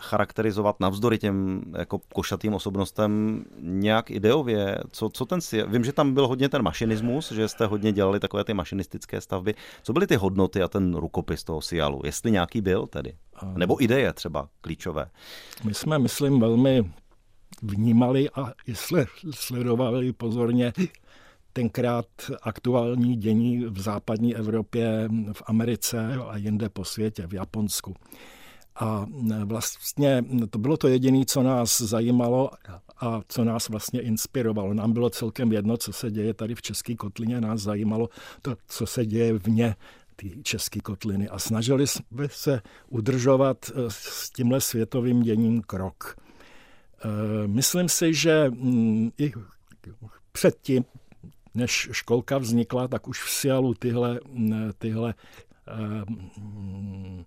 charakterizovat 0.00 0.80
navzdory 0.80 1.18
těm 1.18 1.62
jako 1.78 2.00
košatým 2.14 2.54
osobnostem 2.54 3.44
nějak 3.58 4.10
ideově? 4.10 4.78
Co, 4.90 5.08
co 5.08 5.24
ten 5.24 5.40
si... 5.40 5.62
Vím, 5.62 5.84
že 5.84 5.92
tam 5.92 6.14
byl 6.14 6.26
hodně 6.26 6.48
ten 6.48 6.62
mašinismus, 6.62 7.32
že 7.32 7.48
jste 7.48 7.66
hodně 7.66 7.92
dělali 7.92 8.20
takové 8.20 8.44
ty 8.44 8.54
mašinistické 8.54 9.20
stavby. 9.20 9.54
Co 9.82 9.92
byly 9.92 10.06
ty 10.06 10.16
hodnoty 10.16 10.62
a 10.62 10.68
ten 10.68 10.94
rukopis 10.94 11.44
toho 11.44 11.60
Sialu? 11.60 12.00
Jestli 12.04 12.30
nějaký 12.30 12.60
byl 12.60 12.86
tedy? 12.86 13.12
Nebo 13.54 13.82
ideje 13.82 14.12
třeba 14.12 14.48
klíčové? 14.60 15.10
My 15.64 15.74
jsme, 15.74 15.98
myslím, 15.98 16.40
velmi 16.40 16.92
vnímali 17.62 18.30
a 18.30 18.52
sledovali 19.30 20.12
pozorně 20.12 20.72
tenkrát 21.52 22.06
aktuální 22.42 23.16
dění 23.16 23.64
v 23.64 23.80
západní 23.80 24.36
Evropě, 24.36 25.08
v 25.32 25.42
Americe 25.46 26.14
a 26.28 26.36
jinde 26.36 26.68
po 26.68 26.84
světě, 26.84 27.26
v 27.26 27.34
Japonsku. 27.34 27.94
A 28.80 29.06
vlastně 29.44 30.24
to 30.50 30.58
bylo 30.58 30.76
to 30.76 30.88
jediné, 30.88 31.24
co 31.24 31.42
nás 31.42 31.80
zajímalo 31.80 32.50
a 33.00 33.20
co 33.28 33.44
nás 33.44 33.68
vlastně 33.68 34.00
inspirovalo. 34.00 34.74
Nám 34.74 34.92
bylo 34.92 35.10
celkem 35.10 35.52
jedno, 35.52 35.76
co 35.76 35.92
se 35.92 36.10
děje 36.10 36.34
tady 36.34 36.54
v 36.54 36.62
České 36.62 36.96
kotlině, 36.96 37.40
nás 37.40 37.60
zajímalo 37.60 38.08
to, 38.42 38.56
co 38.68 38.86
se 38.86 39.06
děje 39.06 39.38
vně 39.38 39.76
ty 40.16 40.38
české 40.42 40.80
kotliny 40.80 41.28
a 41.28 41.38
snažili 41.38 41.86
jsme 41.86 42.28
se 42.28 42.62
udržovat 42.88 43.70
s 43.88 44.30
tímhle 44.30 44.60
světovým 44.60 45.22
děním 45.22 45.62
krok. 45.62 46.16
Eh, 47.04 47.46
myslím 47.46 47.88
si, 47.88 48.14
že 48.14 48.50
mm, 48.50 49.10
i 49.18 49.32
předtím, 50.32 50.84
než 51.54 51.88
školka 51.92 52.38
vznikla, 52.38 52.88
tak 52.88 53.08
už 53.08 53.22
v 53.22 53.30
Sialu 53.30 53.74
tyhle, 53.74 54.20
mm, 54.28 54.70
tyhle 54.78 55.14
um, 56.08 57.24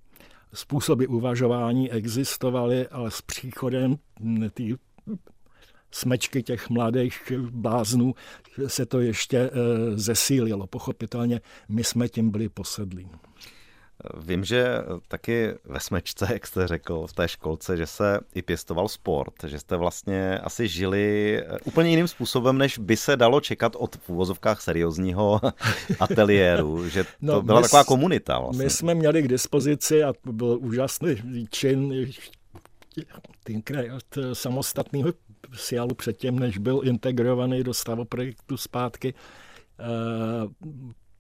způsoby 0.53 1.05
uvažování 1.05 1.91
existovaly, 1.91 2.87
ale 2.87 3.11
s 3.11 3.21
příchodem 3.21 3.97
ty 4.53 4.75
smečky 5.91 6.43
těch 6.43 6.69
mladých 6.69 7.31
bláznů 7.49 8.15
se 8.67 8.85
to 8.85 8.99
ještě 8.99 9.37
eh, 9.37 9.51
zesílilo. 9.97 10.67
Pochopitelně 10.67 11.41
my 11.69 11.83
jsme 11.83 12.09
tím 12.09 12.31
byli 12.31 12.49
posedlí. 12.49 13.09
Vím, 14.17 14.43
že 14.43 14.77
taky 15.07 15.53
ve 15.65 15.79
smečce, 15.79 16.27
jak 16.33 16.47
jste 16.47 16.67
řekl, 16.67 17.07
v 17.07 17.13
té 17.13 17.27
školce, 17.27 17.77
že 17.77 17.87
se 17.87 18.19
i 18.35 18.41
pěstoval 18.41 18.87
sport, 18.87 19.33
že 19.47 19.59
jste 19.59 19.75
vlastně 19.75 20.39
asi 20.39 20.67
žili 20.67 21.37
eh, 21.45 21.57
úplně 21.63 21.89
jiným 21.89 22.07
způsobem, 22.07 22.57
než 22.57 22.77
by 22.77 22.97
se 22.97 23.17
dalo 23.17 23.41
čekat 23.41 23.75
od 23.75 23.95
v 23.95 24.09
úvozovkách 24.09 24.61
seriózního 24.61 25.41
ateliéru, 25.99 26.89
že 26.89 27.03
to 27.03 27.09
no, 27.21 27.41
byla 27.41 27.59
my, 27.59 27.63
taková 27.63 27.83
komunita. 27.83 28.39
Vlastně. 28.39 28.63
My 28.63 28.69
jsme 28.69 28.95
měli 28.95 29.21
k 29.21 29.27
dispozici 29.27 30.03
a 30.03 30.13
to 30.13 30.33
byl 30.33 30.57
úžasný 30.61 31.47
čin 31.49 32.07
tenkrát 33.43 34.03
samostatného 34.33 35.13
Sialu 35.53 35.95
předtím, 35.95 36.39
než 36.39 36.57
byl 36.57 36.81
integrovaný 36.83 37.63
do 37.63 37.73
stavoprojektu 37.73 38.57
zpátky, 38.57 39.13
eh, 39.79 39.83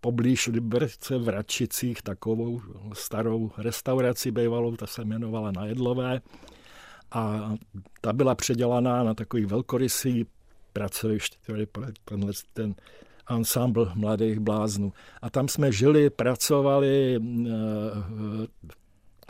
poblíž 0.01 0.47
Liberce 0.47 1.17
v 1.17 1.29
Radčicích 1.29 2.01
takovou 2.01 2.61
starou 2.93 3.51
restauraci 3.57 4.31
bývalou, 4.31 4.75
ta 4.75 4.87
se 4.87 5.01
jmenovala 5.01 5.51
Na 5.51 5.65
Jedlové. 5.65 6.21
A 7.11 7.53
ta 8.01 8.13
byla 8.13 8.35
předělaná 8.35 9.03
na 9.03 9.13
takový 9.13 9.45
velkorysý 9.45 10.25
pracoviště, 10.73 11.37
tenhle 12.05 12.31
ten 12.53 12.75
ensemble 13.29 13.91
mladých 13.95 14.39
bláznů. 14.39 14.93
A 15.21 15.29
tam 15.29 15.47
jsme 15.47 15.71
žili, 15.71 16.09
pracovali, 16.09 17.19
eh, 17.47 17.51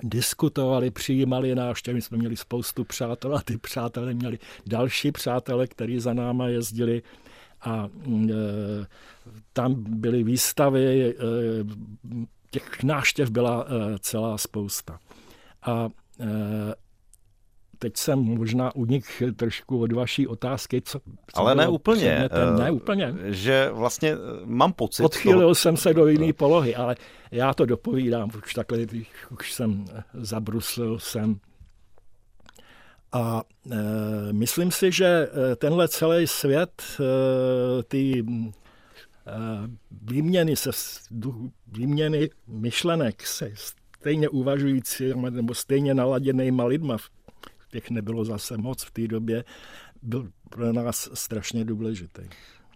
diskutovali, 0.04 0.92
přijímali 0.92 1.56
návštěvy, 1.56 2.02
jsme 2.02 2.18
měli 2.18 2.38
spoustu 2.38 2.84
přátel 2.84 3.36
a 3.36 3.42
ty 3.42 3.58
přátelé 3.58 4.14
měli 4.14 4.40
další 4.66 5.12
přátelé, 5.12 5.68
kteří 5.68 6.00
za 6.00 6.14
náma 6.14 6.48
jezdili 6.48 7.02
a 7.62 7.90
e, 8.08 8.34
tam 9.54 9.76
byly 9.88 10.24
výstavy, 10.24 11.10
e, 11.10 11.14
těch 12.52 12.84
náštěv 12.84 13.30
byla 13.30 13.66
e, 13.66 14.00
celá 14.00 14.38
spousta. 14.38 15.00
A 15.62 15.90
teď 17.80 17.98
jsem 17.98 18.20
možná 18.20 18.76
u 18.76 18.86
nich 18.86 19.24
trošku 19.36 19.82
od 19.82 19.92
vaší 19.92 20.28
otázky. 20.28 20.82
Co, 20.82 21.00
co 21.00 21.40
Ale 21.40 21.56
ne 21.56 21.68
úplně. 21.68 22.06
Předmětem. 22.06 22.60
Ne 22.60 22.72
úplně. 22.72 23.14
Že 23.24 23.70
vlastně 23.72 24.16
mám 24.46 24.74
pocit... 24.74 25.04
Odchýlil 25.04 25.40
toho... 25.40 25.56
jsem 25.56 25.78
se 25.78 25.94
do 25.94 26.08
jiné 26.08 26.34
polohy, 26.34 26.76
ale 26.76 26.96
já 27.32 27.54
to 27.54 27.66
dopovídám 27.66 28.30
už 28.44 28.54
takhle, 28.54 28.80
už 29.32 29.54
jsem 29.54 29.86
zabruslil 30.14 31.00
jsem 31.00 31.40
a 33.12 33.44
e, 33.72 33.78
myslím 34.34 34.72
si, 34.72 34.92
že 34.92 35.06
e, 35.06 35.56
tenhle 35.56 35.88
celý 35.88 36.28
svět, 36.28 36.84
e, 37.00 37.84
ty 37.84 38.20
e, 38.20 38.24
výměny, 40.02 40.56
se, 40.56 40.70
výměny 41.68 42.30
myšlenek 42.48 43.28
se 43.28 43.52
stejně 43.56 44.30
uvažující 44.30 45.14
nebo 45.30 45.54
stejně 45.54 45.94
naladěnýma 45.94 46.66
lidma, 46.66 46.98
těch 47.72 47.90
nebylo 47.90 48.26
zase 48.26 48.58
moc 48.58 48.84
v 48.84 48.92
té 48.92 49.08
době, 49.08 49.44
byl 50.02 50.30
pro 50.50 50.74
nás 50.74 51.10
strašně 51.14 51.66
důležitý. 51.66 52.22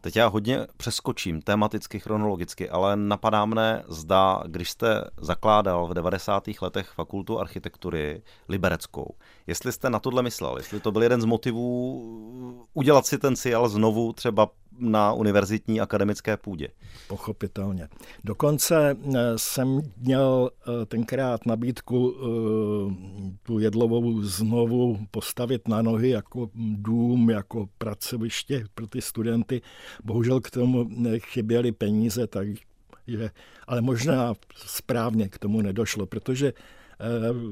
Teď 0.06 0.16
já 0.16 0.28
hodně 0.28 0.68
přeskočím 0.78 1.42
tematicky, 1.42 2.00
chronologicky, 2.00 2.70
ale 2.70 2.96
napadá 2.96 3.46
mne, 3.46 3.84
zda, 3.88 4.44
když 4.48 4.72
jste 4.72 5.04
zakládal 5.22 5.88
v 5.88 5.94
90. 5.94 6.44
letech 6.62 6.90
fakultu 6.90 7.40
architektury 7.40 8.22
libereckou, 8.50 9.16
jestli 9.48 9.72
jste 9.72 9.90
na 9.90 10.00
tohle 10.00 10.24
myslel, 10.24 10.58
jestli 10.58 10.80
to 10.80 10.92
byl 10.92 11.04
jeden 11.04 11.22
z 11.22 11.26
motivů 11.26 12.68
udělat 12.74 13.06
si 13.06 13.18
ten 13.18 13.36
CIAL 13.36 13.70
znovu 13.70 14.14
třeba 14.14 14.48
na 14.80 15.14
univerzitní 15.14 15.82
akademické 15.82 16.38
půdě. 16.38 16.68
Pochopitelně. 17.08 17.88
Dokonce 18.24 18.98
eh, 19.16 19.20
jsem 19.36 19.82
měl 19.98 20.50
eh, 20.52 20.86
tenkrát 20.86 21.46
nabídku 21.46 22.16
eh, 22.16 22.24
tu 23.44 23.60
Jedlovou 23.60 24.22
znovu 24.22 25.00
postavit 25.12 25.68
na 25.68 25.82
nohy 25.82 26.10
jako 26.10 26.50
dům, 26.56 27.30
jako 27.30 27.70
pracoviště 27.78 28.66
pro 28.76 28.88
ty 28.88 29.02
studenty. 29.02 29.62
Bohužel 30.04 30.42
k 30.42 30.52
tomu 30.52 30.90
chyběly 31.20 31.72
peníze, 31.72 32.28
tak 32.28 32.48
je, 33.08 33.32
ale 33.68 33.82
možná 33.82 34.34
správně 34.56 35.30
k 35.30 35.38
tomu 35.38 35.62
nedošlo, 35.62 36.06
protože 36.06 36.54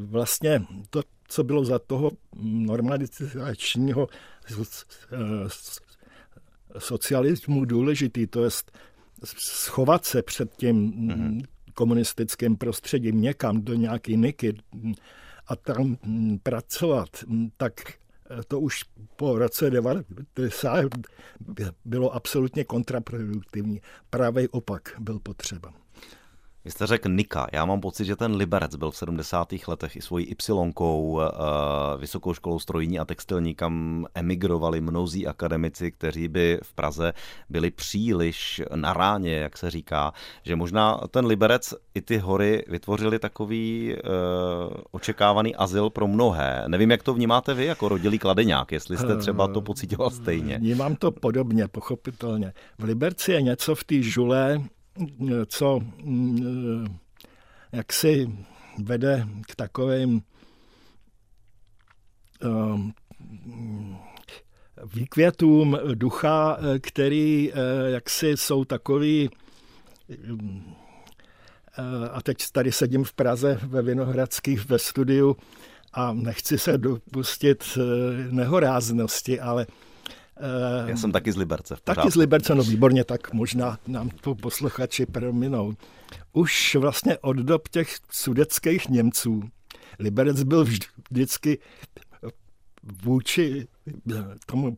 vlastně 0.05 0.65
to, 0.89 1.01
co 1.27 1.43
bylo 1.43 1.65
za 1.65 1.79
toho 1.79 2.11
normalizačního 2.43 4.07
socialismu 6.77 7.65
důležitý, 7.65 8.27
to 8.27 8.43
je 8.43 8.49
schovat 9.37 10.05
se 10.05 10.21
před 10.21 10.55
tím 10.55 10.91
mm-hmm. 10.91 11.45
komunistickým 11.73 12.57
prostředím 12.57 13.21
někam 13.21 13.61
do 13.61 13.73
nějaký 13.73 14.17
niky 14.17 14.57
a 15.47 15.55
tam 15.55 15.97
pracovat, 16.43 17.09
tak 17.57 17.73
to 18.47 18.59
už 18.59 18.83
po 19.15 19.37
roce 19.37 19.69
90 19.69 20.85
bylo 21.85 22.15
absolutně 22.15 22.63
kontraproduktivní. 22.63 23.81
Právě 24.09 24.49
opak 24.49 24.95
byl 24.99 25.19
potřeba. 25.19 25.73
Vy 26.65 26.71
jste 26.71 26.87
řekl 26.87 27.09
Nika. 27.09 27.47
Já 27.53 27.65
mám 27.65 27.81
pocit, 27.81 28.05
že 28.05 28.15
ten 28.15 28.35
Liberec 28.35 28.75
byl 28.75 28.91
v 28.91 28.97
70. 28.97 29.67
letech 29.67 29.95
i 29.95 30.01
svojí 30.01 30.25
Y, 30.25 30.35
eh, 30.35 31.97
vysokou 31.97 32.33
školou 32.33 32.59
strojní 32.59 32.99
a 32.99 33.05
textilní, 33.05 33.55
kam 33.55 34.05
emigrovali 34.15 34.81
mnozí 34.81 35.27
akademici, 35.27 35.91
kteří 35.91 36.27
by 36.27 36.59
v 36.63 36.73
Praze 36.73 37.13
byli 37.49 37.71
příliš 37.71 38.61
na 38.75 38.93
ráně, 38.93 39.35
jak 39.35 39.57
se 39.57 39.69
říká, 39.69 40.13
že 40.43 40.55
možná 40.55 41.01
ten 41.11 41.25
Liberec 41.25 41.73
i 41.95 42.01
ty 42.01 42.17
hory 42.17 42.65
vytvořili 42.67 43.19
takový 43.19 43.93
uh, 43.93 44.73
očekávaný 44.91 45.55
azyl 45.55 45.89
pro 45.89 46.07
mnohé. 46.07 46.63
Nevím, 46.67 46.91
jak 46.91 47.03
to 47.03 47.13
vnímáte 47.13 47.53
vy 47.53 47.65
jako 47.65 47.89
rodilý 47.89 48.19
kladeňák, 48.19 48.71
jestli 48.71 48.97
jste 48.97 49.17
třeba 49.17 49.47
to 49.47 49.61
pocitoval 49.61 50.09
stejně. 50.09 50.57
Vnímám 50.57 50.95
to 50.95 51.11
podobně, 51.11 51.67
pochopitelně. 51.67 52.53
V 52.79 52.83
Liberci 52.83 53.31
je 53.31 53.41
něco 53.41 53.75
v 53.75 53.83
té 53.83 54.01
žule, 54.01 54.61
co 55.45 55.79
mm, 56.03 56.97
jak 57.71 57.93
si 57.93 58.29
vede 58.83 59.27
k 59.47 59.55
takovým 59.55 60.21
um, 62.45 62.93
výkvětům 64.93 65.77
ducha, 65.93 66.57
který 66.81 67.51
eh, 67.53 67.55
jaksi 67.91 68.37
jsou 68.37 68.65
takový 68.65 69.29
a 72.11 72.21
teď 72.21 72.37
tady 72.51 72.71
sedím 72.71 73.03
v 73.03 73.13
Praze 73.13 73.59
ve 73.63 73.81
Vinohradských 73.81 74.69
ve 74.69 74.79
studiu 74.79 75.37
a 75.93 76.13
nechci 76.13 76.59
se 76.59 76.77
dopustit 76.77 77.63
eh, 77.77 77.81
nehoráznosti, 78.31 79.39
ale 79.39 79.67
já 80.87 80.97
jsem 80.97 81.11
taky 81.11 81.31
z 81.31 81.37
Liberce. 81.37 81.75
taky 81.83 82.11
z 82.11 82.15
Liberce, 82.15 82.55
no 82.55 82.63
výborně, 82.63 83.03
tak 83.03 83.33
možná 83.33 83.79
nám 83.87 84.09
to 84.09 84.35
posluchači 84.35 85.05
prominou. 85.05 85.73
Už 86.33 86.75
vlastně 86.75 87.17
od 87.17 87.37
dob 87.37 87.67
těch 87.67 87.95
sudeckých 88.11 88.89
Němců 88.89 89.43
Liberec 89.99 90.43
byl 90.43 90.65
vždycky 91.11 91.59
vůči 93.03 93.67
tomu 94.45 94.77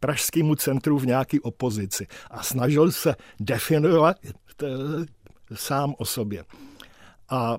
pražskému 0.00 0.54
centru 0.54 0.98
v 0.98 1.06
nějaké 1.06 1.40
opozici 1.40 2.06
a 2.30 2.42
snažil 2.42 2.92
se 2.92 3.16
definovat 3.40 4.16
sám 5.54 5.94
o 5.98 6.04
sobě. 6.04 6.44
A 7.28 7.58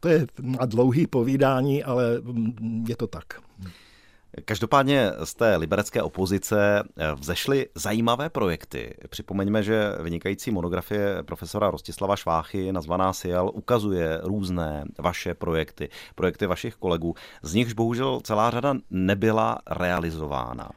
to 0.00 0.08
je 0.08 0.26
na 0.40 0.66
dlouhý 0.66 1.06
povídání, 1.06 1.84
ale 1.84 2.22
je 2.88 2.96
to 2.96 3.06
tak. 3.06 3.24
Každopádně 4.44 5.12
z 5.24 5.34
té 5.34 5.56
liberecké 5.56 6.02
opozice 6.02 6.82
eh, 6.82 7.14
vzešly 7.14 7.66
zajímavé 7.74 8.30
projekty. 8.30 8.94
Připomeňme, 9.08 9.62
že 9.62 9.92
vynikající 10.02 10.50
monografie 10.50 11.22
profesora 11.22 11.70
Rostislava 11.70 12.16
Šváchy, 12.16 12.72
nazvaná 12.72 13.12
SIAL, 13.12 13.50
ukazuje 13.54 14.20
různé 14.22 14.84
vaše 14.98 15.34
projekty, 15.34 15.88
projekty 16.14 16.46
vašich 16.46 16.74
kolegů. 16.74 17.14
Z 17.42 17.54
nichž 17.54 17.72
bohužel 17.72 18.20
celá 18.24 18.50
řada 18.50 18.74
nebyla 18.90 19.58
realizována. 19.70 20.70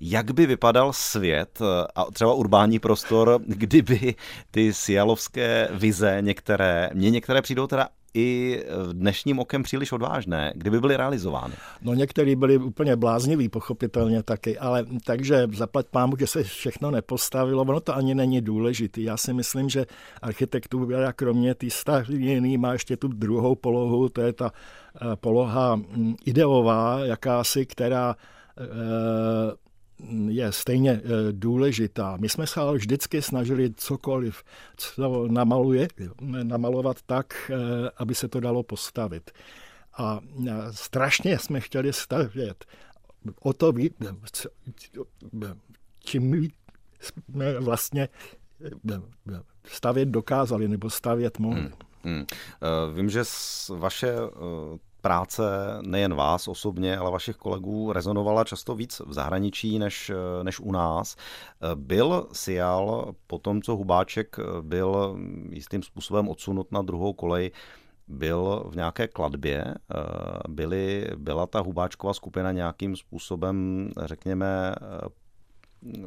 Jak 0.00 0.30
by 0.30 0.46
vypadal 0.46 0.92
svět 0.92 1.58
eh, 1.60 1.86
a 1.94 2.04
třeba 2.04 2.34
urbání 2.34 2.78
prostor, 2.78 3.40
kdyby 3.46 4.14
ty 4.50 4.72
sialovské 4.72 5.68
vize 5.72 6.18
některé, 6.20 6.90
mně 6.94 7.10
některé 7.10 7.42
přijdou 7.42 7.66
teda 7.66 7.88
i 8.14 8.62
dnešním 8.92 9.38
okem 9.38 9.62
příliš 9.62 9.92
odvážné, 9.92 10.52
kdyby 10.56 10.80
byly 10.80 10.96
realizovány. 10.96 11.54
No 11.82 11.94
některý 11.94 12.36
byli 12.36 12.58
úplně 12.58 12.96
blázniví, 12.96 13.48
pochopitelně 13.48 14.22
taky, 14.22 14.58
ale 14.58 14.86
takže 15.04 15.46
zaplať 15.54 15.86
pámu, 15.86 16.16
že 16.18 16.26
se 16.26 16.42
všechno 16.42 16.90
nepostavilo, 16.90 17.62
ono 17.62 17.80
to 17.80 17.96
ani 17.96 18.14
není 18.14 18.40
důležitý. 18.40 19.02
Já 19.02 19.16
si 19.16 19.32
myslím, 19.32 19.68
že 19.68 19.86
architektura 20.22 21.12
kromě 21.12 21.54
té 21.54 21.70
staviny 21.70 22.58
má 22.58 22.72
ještě 22.72 22.96
tu 22.96 23.08
druhou 23.08 23.54
polohu, 23.54 24.08
to 24.08 24.20
je 24.20 24.32
ta 24.32 24.52
eh, 24.52 25.16
poloha 25.16 25.76
mm, 25.76 26.14
ideová, 26.24 26.98
jakási, 27.04 27.66
která 27.66 28.16
eh, 28.58 29.67
je 30.28 30.52
stejně 30.52 30.90
eh, 30.90 31.08
důležitá. 31.32 32.16
My 32.20 32.28
jsme 32.28 32.46
se 32.46 32.60
ale 32.60 32.78
vždycky 32.78 33.22
snažili 33.22 33.74
cokoliv, 33.74 34.42
co 34.76 35.28
namaluje, 35.28 35.88
namalovat 36.42 36.96
tak, 37.06 37.50
eh, 37.50 37.90
aby 37.96 38.14
se 38.14 38.28
to 38.28 38.40
dalo 38.40 38.62
postavit. 38.62 39.30
A 39.98 40.20
eh, 40.48 40.52
strašně 40.70 41.38
jsme 41.38 41.60
chtěli 41.60 41.92
stavět. 41.92 42.64
O 43.40 43.52
to 43.52 43.72
ví, 43.72 43.90
čím 46.00 46.48
jsme 47.00 47.60
vlastně 47.60 48.08
stavět 49.64 50.08
dokázali, 50.08 50.68
nebo 50.68 50.90
stavět 50.90 51.38
mohli. 51.38 51.60
Hmm. 51.60 51.72
Hmm. 52.02 52.26
Vím, 52.94 53.10
že 53.10 53.22
vaše 53.76 54.14
práce 55.08 55.42
nejen 55.82 56.14
vás 56.14 56.48
osobně, 56.48 56.98
ale 56.98 57.10
vašich 57.10 57.36
kolegů 57.36 57.92
rezonovala 57.92 58.44
často 58.44 58.74
víc 58.74 59.00
v 59.06 59.12
zahraničí 59.12 59.78
než, 59.78 60.12
než 60.42 60.60
u 60.60 60.72
nás. 60.72 61.16
Byl 61.74 62.28
Sial 62.32 63.12
po 63.26 63.38
tom, 63.38 63.62
co 63.62 63.76
Hubáček 63.76 64.36
byl 64.60 65.16
jistým 65.50 65.82
způsobem 65.82 66.28
odsunut 66.28 66.72
na 66.72 66.82
druhou 66.82 67.12
kolej, 67.12 67.50
byl 68.08 68.64
v 68.68 68.76
nějaké 68.76 69.08
kladbě, 69.08 69.74
byly, 70.48 71.10
byla 71.16 71.46
ta 71.46 71.60
Hubáčková 71.60 72.14
skupina 72.14 72.52
nějakým 72.52 72.96
způsobem, 72.96 73.88
řekněme, 74.04 74.74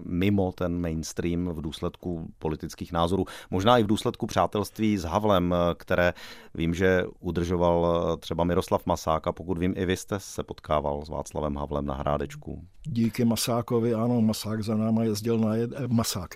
mimo 0.05 0.51
ten 0.51 0.81
mainstream 0.81 1.49
v 1.49 1.61
důsledku 1.61 2.27
politických 2.39 2.91
názorů. 2.91 3.25
Možná 3.49 3.77
i 3.77 3.83
v 3.83 3.87
důsledku 3.87 4.27
přátelství 4.27 4.97
s 4.97 5.03
Havlem, 5.03 5.55
které 5.77 6.13
vím, 6.55 6.73
že 6.73 7.03
udržoval 7.19 8.17
třeba 8.17 8.43
Miroslav 8.43 8.85
Masák 8.85 9.27
a 9.27 9.31
pokud 9.31 9.57
vím, 9.57 9.73
i 9.77 9.85
vy 9.85 9.97
jste 9.97 10.19
se 10.19 10.43
potkával 10.43 11.05
s 11.05 11.09
Václavem 11.09 11.55
Havlem 11.55 11.85
na 11.85 11.93
Hrádečku. 11.93 12.63
Díky 12.87 13.25
Masákovi, 13.25 13.93
ano, 13.93 14.21
Masák 14.21 14.63
za 14.63 14.75
náma 14.75 15.03
jezdil 15.03 15.37
na 15.37 15.55
jed... 15.55 15.71
Eh, 15.75 15.87
Masák. 15.87 16.35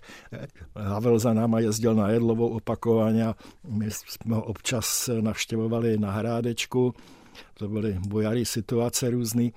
Havel 0.76 1.19
za 1.19 1.34
náma 1.34 1.60
jezdil 1.60 1.95
na 1.95 2.10
Jedlovou 2.10 2.48
opakovaně 2.48 3.26
a 3.26 3.36
my 3.67 3.91
jsme 3.91 4.36
občas 4.36 5.10
navštěvovali 5.21 5.98
na 5.98 6.12
Hrádečku. 6.12 6.93
To 7.54 7.67
byly 7.67 8.00
bojarý 8.08 8.45
situace 8.45 9.10
různý. 9.10 9.54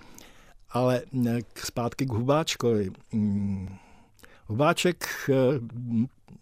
Ale 0.71 1.03
eh, 1.27 1.39
zpátky 1.55 2.07
k 2.07 2.13
Hubáčkovi. 2.13 2.91
Mm, 3.13 3.77
Hubáček 4.47 5.07
eh, 5.31 5.35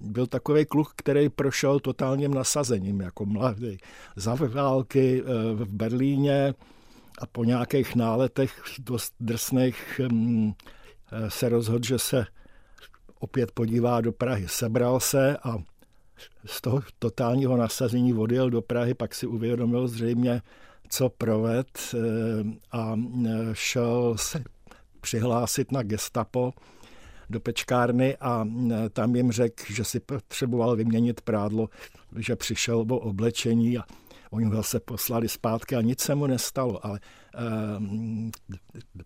byl 0.00 0.26
takový 0.26 0.64
kluk, 0.64 0.92
který 0.96 1.28
prošel 1.28 1.80
totálním 1.80 2.34
nasazením 2.34 3.00
jako 3.00 3.26
mladý. 3.26 3.78
Za 4.16 4.34
války 4.34 5.22
eh, 5.22 5.54
v 5.54 5.68
Berlíně 5.68 6.54
a 7.18 7.26
po 7.26 7.44
nějakých 7.44 7.96
náletech 7.96 8.62
dost 8.78 9.14
drsných 9.20 10.00
mm, 10.12 10.52
se 11.28 11.48
rozhodl, 11.48 11.86
že 11.86 11.98
se 11.98 12.26
opět 13.18 13.52
podívá 13.52 14.00
do 14.00 14.12
Prahy. 14.12 14.48
Sebral 14.48 15.00
se 15.00 15.36
a 15.36 15.58
z 16.46 16.60
toho 16.60 16.80
totálního 16.98 17.56
nasazení 17.56 18.14
odjel 18.14 18.50
do 18.50 18.62
Prahy, 18.62 18.94
pak 18.94 19.14
si 19.14 19.26
uvědomil 19.26 19.88
zřejmě, 19.88 20.42
co 20.88 21.08
proved 21.08 21.94
eh, 21.94 21.98
a 22.72 22.94
eh, 22.96 23.30
šel 23.52 24.14
se 24.18 24.44
přihlásit 25.00 25.72
na 25.72 25.82
gestapo 25.82 26.52
do 27.30 27.40
pečkárny 27.40 28.16
a 28.16 28.46
eh, 28.70 28.88
tam 28.90 29.16
jim 29.16 29.32
řekl, 29.32 29.64
že 29.72 29.84
si 29.84 30.00
potřeboval 30.00 30.76
vyměnit 30.76 31.20
prádlo, 31.20 31.68
že 32.16 32.36
přišel 32.36 32.78
o 32.78 32.98
oblečení 32.98 33.78
a 33.78 33.84
oni 34.30 34.44
ho 34.44 34.62
se 34.62 34.80
poslali 34.80 35.28
zpátky 35.28 35.76
a 35.76 35.80
nic 35.80 36.00
se 36.00 36.14
mu 36.14 36.26
nestalo. 36.26 36.86
Ale 36.86 37.00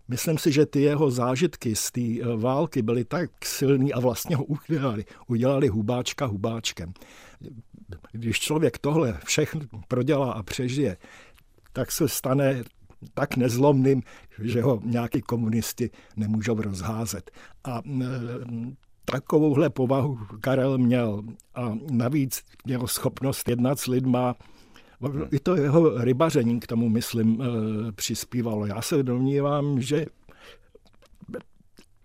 myslím 0.07 0.37
si, 0.37 0.51
že 0.51 0.65
ty 0.65 0.81
jeho 0.81 1.11
zážitky 1.11 1.75
z 1.75 1.91
té 1.91 2.01
války 2.37 2.81
byly 2.81 3.05
tak 3.05 3.45
silný 3.45 3.93
a 3.93 3.99
vlastně 3.99 4.35
ho 4.35 4.43
udělali. 4.43 5.05
Udělali 5.27 5.67
hubáčka 5.67 6.25
hubáčkem. 6.25 6.93
Když 8.11 8.39
člověk 8.39 8.77
tohle 8.77 9.19
všechno 9.25 9.61
prodělá 9.87 10.31
a 10.31 10.43
přežije, 10.43 10.97
tak 11.73 11.91
se 11.91 12.07
stane 12.07 12.63
tak 13.13 13.37
nezlomným, 13.37 14.03
že 14.41 14.61
ho 14.61 14.79
nějaký 14.83 15.21
komunisti 15.21 15.89
nemůžou 16.15 16.61
rozházet. 16.61 17.31
A 17.63 17.81
e, 17.85 18.05
takovouhle 19.05 19.69
povahu 19.69 20.19
Karel 20.41 20.77
měl 20.77 21.23
a 21.55 21.77
navíc 21.91 22.43
měl 22.65 22.87
schopnost 22.87 23.49
jednat 23.49 23.79
s 23.79 23.87
lidma, 23.87 24.35
i 25.31 25.39
to 25.39 25.55
jeho 25.55 26.03
rybaření 26.03 26.59
k 26.59 26.67
tomu, 26.67 26.89
myslím, 26.89 27.41
e, 27.41 27.91
přispívalo. 27.91 28.65
Já 28.65 28.81
se 28.81 29.03
domnívám, 29.03 29.81
že 29.81 30.05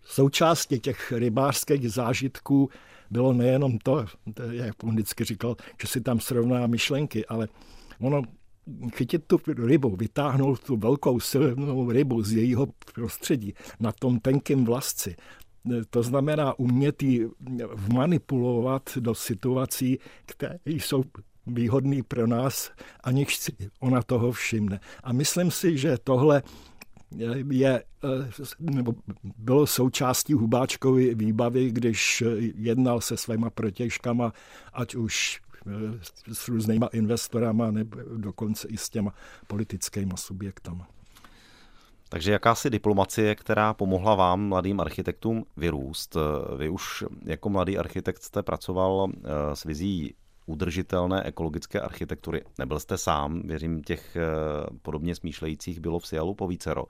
součástí 0.05 0.81
těch 0.81 1.13
rybářských 1.13 1.93
zážitků 1.93 2.71
bylo 3.11 3.33
nejenom 3.33 3.79
to, 3.79 4.05
jak 4.51 4.85
on 4.85 4.91
vždycky 4.91 5.25
říkal, 5.25 5.57
že 5.83 5.89
si 5.89 6.01
tam 6.01 6.21
srovná 6.21 6.67
myšlenky, 6.67 7.27
ale 7.27 7.49
ono 8.01 8.23
chytit 8.95 9.25
tu 9.27 9.41
rybu, 9.49 9.97
vytáhnout 9.97 10.61
tu 10.61 10.77
velkou 10.77 11.21
silnou 11.21 11.91
rybu 11.91 12.23
z 12.23 12.33
jejího 12.33 12.67
prostředí 12.95 13.55
na 13.81 13.93
tom 13.93 14.21
tenkém 14.21 14.65
vlasci, 14.65 15.17
to 15.91 16.03
znamená 16.03 16.59
umět 16.59 17.03
ji 17.03 17.29
vmanipulovat 17.75 18.91
do 18.97 19.15
situací, 19.15 19.99
které 20.27 20.59
jsou 20.67 21.05
výhodné 21.47 22.03
pro 22.09 22.27
nás, 22.27 22.71
aniž 23.05 23.37
si 23.37 23.53
ona 23.81 24.03
toho 24.03 24.33
všimne. 24.33 24.81
A 25.05 25.13
myslím 25.13 25.51
si, 25.51 25.79
že 25.79 25.99
tohle 26.05 26.43
je, 27.51 27.85
nebo 28.61 28.95
bylo 29.39 29.67
součástí 29.67 30.33
Hubáčkovy 30.33 31.15
výbavy, 31.15 31.71
když 31.71 32.23
jednal 32.55 33.01
se 33.01 33.17
svýma 33.17 33.51
protěžkama, 33.51 34.33
ať 34.73 34.95
už 34.95 35.41
s 36.33 36.49
různýma 36.49 36.87
investorama 36.87 37.71
nebo 37.71 37.97
dokonce 38.17 38.69
i 38.69 38.77
s 38.77 38.91
těma 38.91 39.15
politickými 39.47 40.13
subjektama. 40.17 40.89
Takže 42.09 42.33
jakási 42.33 42.71
diplomacie, 42.71 43.35
která 43.35 43.75
pomohla 43.75 44.15
vám, 44.15 44.49
mladým 44.49 44.81
architektům, 44.81 45.45
vyrůst. 45.57 46.17
Vy 46.59 46.69
už 46.69 47.05
jako 47.25 47.49
mladý 47.49 47.79
architekt 47.79 48.23
jste 48.23 48.43
pracoval 48.43 49.09
eh, 49.11 49.57
s 49.57 49.65
vizí 49.65 50.15
udržitelné 50.47 51.23
ekologické 51.23 51.81
architektury. 51.81 52.43
Nebyl 52.59 52.81
jste 52.81 52.99
sám, 52.99 53.43
věřím, 53.43 53.83
těch 53.83 54.17
eh, 54.17 54.21
podobně 54.83 55.15
smýšlejících 55.15 55.81
bylo 55.81 55.99
v 55.99 56.07
Sialu 56.07 56.35
povícero. 56.35 56.85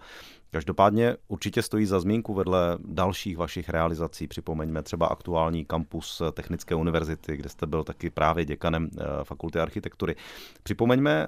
Každopádně 0.51 1.17
určitě 1.29 1.63
stojí 1.63 1.87
za 1.87 2.01
zmínku 2.01 2.35
vedle 2.35 2.79
dalších 2.85 3.37
vašich 3.37 3.69
realizací. 3.69 4.27
Připomeňme 4.27 4.83
třeba 4.83 5.07
aktuální 5.07 5.65
kampus 5.65 6.23
Technické 6.33 6.75
univerzity, 6.75 7.37
kde 7.37 7.49
jste 7.49 7.67
byl 7.67 7.85
taky 7.85 8.11
právě 8.11 8.45
děkanem 8.45 8.89
eh, 8.99 9.05
fakulty 9.25 9.59
architektury. 9.59 10.17
Připomeňme 10.63 11.27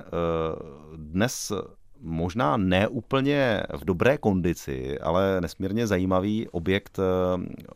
dnes 0.96 1.52
možná 2.00 2.56
ne 2.56 2.88
úplně 2.88 3.62
v 3.76 3.84
dobré 3.84 4.18
kondici, 4.18 4.98
ale 4.98 5.40
nesmírně 5.40 5.86
zajímavý 5.86 6.48
objekt 6.48 6.98
eh, 6.98 7.02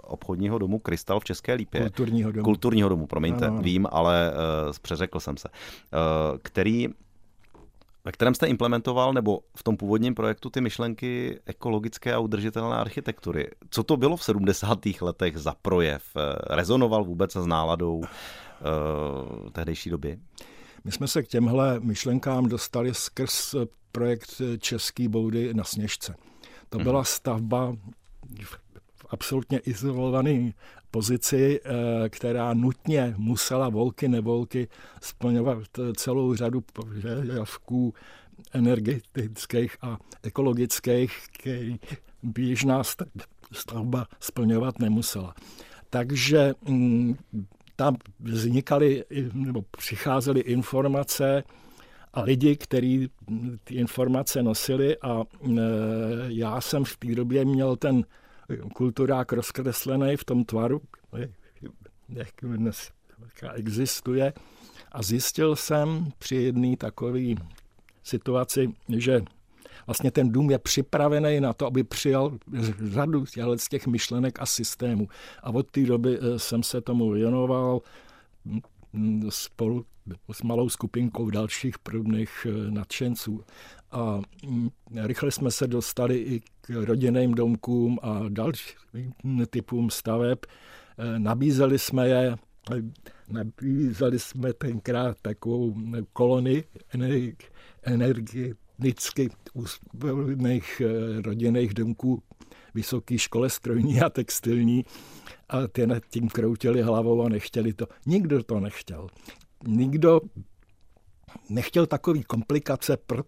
obchodního 0.03 0.59
domu 0.59 0.79
Krystal 0.79 1.21
v 1.21 1.25
České 1.25 1.55
Lípě. 1.55 1.81
Kulturního 1.81 2.33
domu. 2.33 2.45
Kulturního 2.45 2.89
domu, 2.89 3.07
promiňte, 3.07 3.47
ano. 3.47 3.63
vím, 3.63 3.87
ale 3.91 4.33
uh, 4.33 4.73
přeřekl 4.83 5.21
jsem 5.21 5.37
se. 5.37 5.49
Uh, 5.49 6.39
který 6.43 6.89
ve 8.05 8.13
kterém 8.13 8.35
jste 8.35 8.47
implementoval, 8.47 9.13
nebo 9.13 9.41
v 9.57 9.63
tom 9.63 9.77
původním 9.77 10.15
projektu, 10.15 10.51
ty 10.51 10.61
myšlenky 10.61 11.41
ekologické 11.47 12.15
a 12.15 12.19
udržitelné 12.19 12.77
architektury. 12.77 13.51
Co 13.71 13.83
to 13.83 13.97
bylo 13.97 14.17
v 14.17 14.25
70. 14.25 14.79
letech 15.01 15.39
za 15.39 15.55
projev? 15.63 16.03
Rezonoval 16.51 17.05
vůbec 17.05 17.33
s 17.33 17.47
náladou 17.47 17.97
uh, 17.97 18.05
tehdejší 19.53 19.91
doby? 19.91 20.19
My 20.85 20.93
jsme 20.93 21.09
se 21.09 21.23
k 21.23 21.29
těmhle 21.29 21.81
myšlenkám 21.81 22.49
dostali 22.49 22.95
skrz 22.95 23.55
projekt 23.93 24.41
Český 24.59 25.09
boudy 25.09 25.55
na 25.55 25.65
Sněžce. 25.65 26.15
To 26.69 26.79
byla 26.79 27.01
mhm. 27.01 27.05
stavba 27.05 27.77
v 28.93 29.07
absolutně 29.11 29.59
izolované 29.59 30.53
pozici, 30.91 31.61
eh, 31.65 32.09
která 32.09 32.55
nutně 32.55 33.15
musela 33.17 33.69
volky 33.69 34.09
nevolky 34.09 34.69
splňovat 35.03 35.59
celou 35.97 36.35
řadu 36.35 36.61
požadavků 36.61 37.95
energetických 38.53 39.77
a 39.83 39.99
ekologických, 40.23 41.13
který 41.33 41.81
běžná 42.23 42.83
stavba 43.53 44.07
splňovat 44.21 44.79
nemusela. 44.79 45.35
Takže 45.91 46.53
mm, 46.69 47.17
tam 47.77 47.97
vznikaly 48.21 49.05
nebo 49.33 49.63
přicházely 49.63 50.41
informace 50.41 51.43
a 52.15 52.23
lidi, 52.23 52.57
kteří 52.57 53.11
ty 53.65 53.75
informace 53.75 54.43
nosili 54.43 54.97
a 54.99 55.23
e, 55.23 55.61
já 56.27 56.61
jsem 56.61 56.85
v 56.85 56.97
té 56.97 57.15
době 57.15 57.45
měl 57.45 57.77
ten 57.77 58.05
kulturák 58.75 59.33
rozkreslený 59.33 60.17
v 60.17 60.25
tom 60.25 60.45
tvaru, 60.45 60.81
jak 62.09 62.35
dnes 62.43 62.91
existuje 63.55 64.33
a 64.93 65.03
zjistil 65.03 65.57
jsem 65.57 66.13
při 66.19 66.37
jedné 66.37 66.77
takové 66.77 67.21
situaci, 68.03 68.73
že 68.97 69.23
vlastně 69.87 70.11
ten 70.11 70.33
dům 70.33 70.51
je 70.51 70.59
připravený 70.59 71.41
na 71.41 71.53
to, 71.53 71.67
aby 71.67 71.85
přijal 71.85 72.39
řadu 72.85 73.25
z 73.57 73.69
těch 73.69 73.87
myšlenek 73.87 74.41
a 74.41 74.47
systémů. 74.47 75.09
A 75.43 75.51
od 75.51 75.71
té 75.71 75.81
doby 75.81 76.19
eh, 76.19 76.39
jsem 76.39 76.63
se 76.63 76.81
tomu 76.81 77.11
věnoval 77.11 77.81
spolu 79.29 79.87
s 80.33 80.43
malou 80.43 80.69
skupinkou 80.69 81.31
dalších 81.31 81.79
podobných 81.79 82.47
eh, 82.47 82.71
nadšenců. 82.71 83.45
A 83.91 84.21
mm, 84.47 84.71
rychle 84.97 85.31
jsme 85.31 85.51
se 85.51 85.67
dostali 85.67 86.19
i 86.19 86.41
k 86.41 86.71
rodinným 86.71 87.35
domkům 87.35 87.99
a 88.03 88.21
dalším 88.29 89.47
typům 89.51 89.91
staveb. 89.91 90.39
Eh, 90.99 91.19
nabízeli 91.19 91.79
jsme 91.79 92.09
je 92.09 92.37
nabízeli 93.29 94.19
jsme 94.19 94.53
tenkrát 94.53 95.17
takovou 95.23 95.75
kolony 96.13 96.65
energie 97.85 98.55
vždycky 98.79 99.29
úspěvných 99.55 100.83
eh, 100.85 101.23
rodinných 101.23 101.75
domků 101.75 102.23
vysoké 102.75 103.19
škole 103.19 103.51
strojní 103.51 104.01
a 104.01 104.11
textilní 104.11 104.85
a 105.49 105.67
ty 105.67 105.87
nad 105.87 106.03
tím 106.11 106.29
kroutili 106.29 106.83
hlavou 106.83 107.23
a 107.23 107.29
nechtěli 107.29 107.73
to. 107.73 107.87
Nikdo 108.07 108.43
to 108.43 108.61
nechtěl. 108.61 109.07
Nikdo 109.67 110.21
nechtěl 111.49 111.87
takový 111.87 112.23
komplikace, 112.23 112.97
pro, 112.97 113.23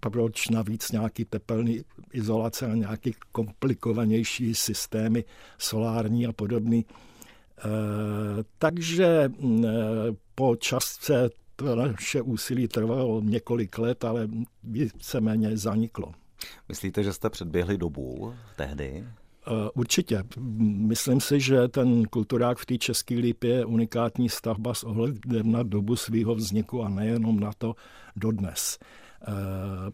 proč 0.00 0.48
navíc 0.48 0.92
nějaký 0.92 1.24
tepelný 1.24 1.80
izolace 2.12 2.66
a 2.66 2.74
nějaký 2.74 3.14
komplikovanější 3.32 4.54
systémy 4.54 5.24
solární 5.58 6.26
a 6.26 6.32
podobný. 6.32 6.86
E, 6.86 7.68
takže 8.58 9.06
e, 9.06 9.30
po 10.34 10.56
časce 10.56 11.30
to 11.56 11.76
naše 11.76 12.22
úsilí 12.22 12.68
trvalo 12.68 13.20
několik 13.20 13.78
let, 13.78 14.04
ale 14.04 14.28
víceméně 14.62 15.56
zaniklo. 15.56 16.12
Myslíte, 16.68 17.02
že 17.02 17.12
jste 17.12 17.30
předběhli 17.30 17.78
dobu 17.78 18.34
tehdy? 18.56 19.04
Eh, 19.48 19.70
určitě. 19.74 20.24
Myslím 20.60 21.20
si, 21.20 21.40
že 21.40 21.68
ten 21.68 22.04
kulturák 22.04 22.58
v 22.58 22.66
té 22.66 22.78
České 22.78 23.14
lípě 23.14 23.50
je 23.50 23.64
unikátní 23.64 24.28
stavba 24.28 24.74
s 24.74 24.84
ohledem 24.84 25.52
na 25.52 25.62
dobu 25.62 25.96
svého 25.96 26.34
vzniku 26.34 26.82
a 26.82 26.88
nejenom 26.88 27.40
na 27.40 27.50
to 27.58 27.74
dodnes. 28.16 28.78
Eh, 29.22 29.92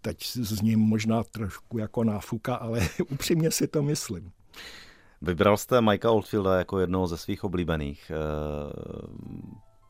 teď 0.00 0.16
s 0.22 0.62
ním 0.62 0.80
možná 0.80 1.22
trošku 1.24 1.78
jako 1.78 2.04
náfuka, 2.04 2.54
ale 2.54 2.80
upřímně 3.10 3.50
si 3.50 3.68
to 3.68 3.82
myslím. 3.82 4.30
Vybral 5.22 5.56
jste 5.56 5.80
Mikea 5.80 6.10
Oldfielda 6.10 6.58
jako 6.58 6.78
jednoho 6.78 7.06
ze 7.06 7.16
svých 7.16 7.44
oblíbených. 7.44 8.12
Eh, 8.14 8.72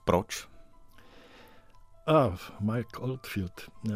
proč? 0.05 0.52
A 2.07 2.37
Mike 2.61 2.99
Oldfield. 2.99 3.53
E, 3.61 3.93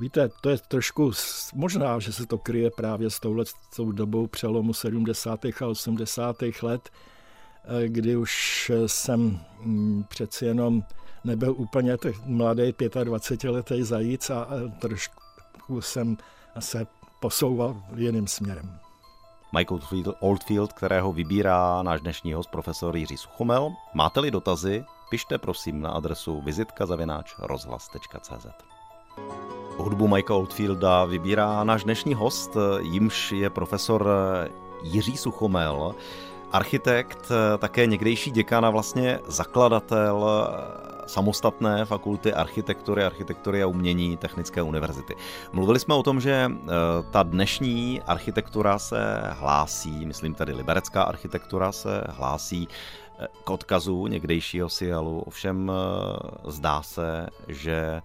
víte, 0.00 0.28
to 0.40 0.50
je 0.50 0.58
trošku, 0.68 1.12
možná, 1.54 1.98
že 1.98 2.12
se 2.12 2.26
to 2.26 2.38
kryje 2.38 2.70
právě 2.70 3.10
s 3.10 3.20
touhletou 3.20 3.92
dobou 3.92 4.26
přelomu 4.26 4.72
70. 4.72 5.44
a 5.44 5.66
80. 5.66 6.36
let, 6.62 6.90
e, 7.64 7.88
kdy 7.88 8.16
už 8.16 8.72
jsem 8.86 9.40
mm, 9.60 10.04
přeci 10.08 10.44
jenom 10.44 10.82
nebyl 11.24 11.54
úplně 11.56 11.96
mladý 12.24 12.62
25-letý 12.62 13.82
zajíc 13.82 14.30
a 14.30 14.46
trošku 14.78 15.80
jsem 15.80 16.16
se 16.58 16.86
posouval 17.20 17.82
jiným 17.96 18.26
směrem. 18.26 18.78
Michael 19.52 19.80
Oldfield, 20.20 20.72
kterého 20.72 21.12
vybírá 21.12 21.82
náš 21.82 22.00
dnešní 22.00 22.32
host 22.32 22.50
profesor 22.50 22.96
Jiří 22.96 23.16
Suchomel. 23.16 23.72
Máte-li 23.94 24.30
dotazy, 24.30 24.84
pište 25.10 25.38
prosím 25.38 25.80
na 25.80 25.90
adresu 25.90 26.40
vizitka.rozhlas.cz 26.40 28.46
Hudbu 29.76 30.08
Michaela 30.08 30.40
Oldfielda 30.40 31.04
vybírá 31.04 31.64
náš 31.64 31.84
dnešní 31.84 32.14
host, 32.14 32.56
jimž 32.80 33.32
je 33.32 33.50
profesor 33.50 34.08
Jiří 34.82 35.16
Suchomel, 35.16 35.94
architekt, 36.52 37.32
také 37.58 37.86
někdejší 37.86 38.30
děkan 38.30 38.64
a 38.64 38.70
vlastně 38.70 39.18
zakladatel 39.28 40.26
samostatné 41.06 41.84
fakulty 41.84 42.32
architektury, 42.32 43.04
architektury 43.04 43.62
a 43.62 43.66
umění 43.66 44.16
Technické 44.16 44.62
univerzity. 44.62 45.14
Mluvili 45.52 45.80
jsme 45.80 45.94
o 45.94 46.02
tom, 46.02 46.20
že 46.20 46.52
eh, 46.52 46.66
ta 47.10 47.22
dnešní 47.22 48.02
architektura 48.06 48.78
se 48.78 49.22
hlásí, 49.30 50.06
myslím 50.06 50.34
tady 50.34 50.52
liberecká 50.52 51.02
architektura 51.02 51.72
se 51.72 52.04
hlásí 52.08 52.68
k 53.44 53.50
odkazu 53.50 54.06
někdejšího 54.06 54.68
Sialu, 54.68 55.20
ovšem 55.20 55.72
eh, 55.72 56.50
zdá 56.50 56.82
se, 56.82 57.26
že 57.48 58.02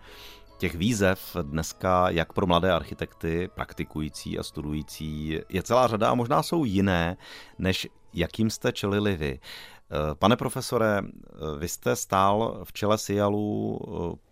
těch 0.57 0.75
výzev 0.75 1.35
dneska, 1.41 2.09
jak 2.09 2.33
pro 2.33 2.47
mladé 2.47 2.73
architekty, 2.73 3.49
praktikující 3.55 4.39
a 4.39 4.43
studující, 4.43 5.39
je 5.49 5.63
celá 5.63 5.87
řada 5.87 6.09
a 6.09 6.15
možná 6.15 6.43
jsou 6.43 6.65
jiné, 6.65 7.17
než 7.59 7.87
jakým 8.13 8.49
jste 8.49 8.71
čelili 8.71 9.15
vy. 9.15 9.39
Eh, 9.39 10.15
pane 10.15 10.35
profesore, 10.35 11.01
eh, 11.01 11.59
vy 11.59 11.67
jste 11.67 11.95
stál 11.95 12.61
v 12.63 12.73
čele 12.73 12.97
Sialu 12.97 13.79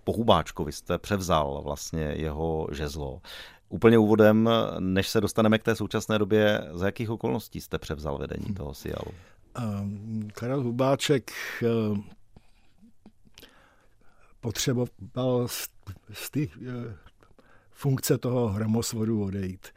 po 0.03 0.13
Hubáčku, 0.13 0.63
vy 0.63 0.71
jste 0.71 0.97
převzal 0.97 1.61
vlastně 1.63 2.13
jeho 2.15 2.67
žezlo. 2.71 3.21
Úplně 3.69 3.97
úvodem, 3.97 4.49
než 4.79 5.07
se 5.07 5.21
dostaneme 5.21 5.59
k 5.59 5.63
té 5.63 5.75
současné 5.75 6.19
době, 6.19 6.61
za 6.71 6.85
jakých 6.85 7.09
okolností 7.09 7.61
jste 7.61 7.79
převzal 7.79 8.17
vedení 8.17 8.45
hm. 8.49 8.53
toho 8.53 8.73
Sialu? 8.73 9.11
Karel 10.33 10.63
Hubáček 10.63 11.31
potřeboval 14.39 15.47
z 16.13 16.29
té 16.31 16.39
funkce 17.71 18.17
toho 18.17 18.47
hromosvodu 18.47 19.23
odejít. 19.23 19.67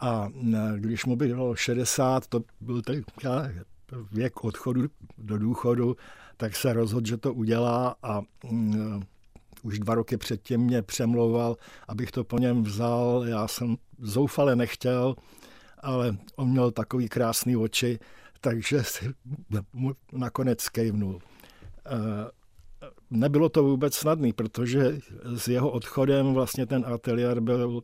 A 0.00 0.28
když 0.76 1.04
mu 1.04 1.16
bylo 1.16 1.56
60, 1.56 2.26
to 2.26 2.40
byl 2.60 2.82
tak 2.82 2.98
věk 4.12 4.44
odchodu 4.44 4.82
do 5.18 5.38
důchodu, 5.38 5.96
tak 6.36 6.56
se 6.56 6.72
rozhodl, 6.72 7.06
že 7.06 7.16
to 7.16 7.34
udělá 7.34 7.96
a 8.02 8.20
mm, 8.50 9.02
už 9.62 9.78
dva 9.78 9.94
roky 9.94 10.16
předtím 10.16 10.60
mě 10.60 10.82
přemlouval, 10.82 11.56
abych 11.88 12.10
to 12.10 12.24
po 12.24 12.38
něm 12.38 12.62
vzal. 12.62 13.24
Já 13.26 13.48
jsem 13.48 13.76
zoufale 13.98 14.56
nechtěl, 14.56 15.14
ale 15.78 16.16
on 16.36 16.48
měl 16.50 16.70
takový 16.70 17.08
krásný 17.08 17.56
oči, 17.56 17.98
takže 18.40 18.84
si 18.84 19.14
nakonec 20.12 20.68
kejvnul. 20.68 21.20
Nebylo 23.10 23.48
to 23.48 23.62
vůbec 23.62 23.94
snadné, 23.94 24.32
protože 24.32 24.98
s 25.36 25.48
jeho 25.48 25.70
odchodem 25.70 26.34
vlastně 26.34 26.66
ten 26.66 26.84
ateliér 26.86 27.40
byl 27.40 27.82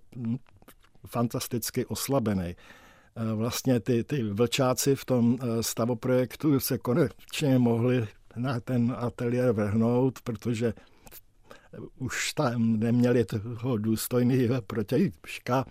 fantasticky 1.07 1.87
oslabený. 1.87 2.57
Vlastně 3.35 3.81
ty, 3.81 4.05
ty 4.05 4.23
vlčáci 4.23 4.97
v 4.97 5.05
tom 5.05 5.39
stavoprojektu 5.61 6.61
se 6.61 6.79
konečně 6.79 7.59
mohli 7.59 8.09
na 8.37 8.61
ten 8.61 8.95
ateliér 8.99 9.53
vrhnout, 9.53 10.19
protože 10.23 10.73
už 11.99 12.33
tam 12.33 12.81
neměli 12.81 13.25
toho 13.25 13.79
důstojný 13.79 14.49
protějška, 14.67 15.65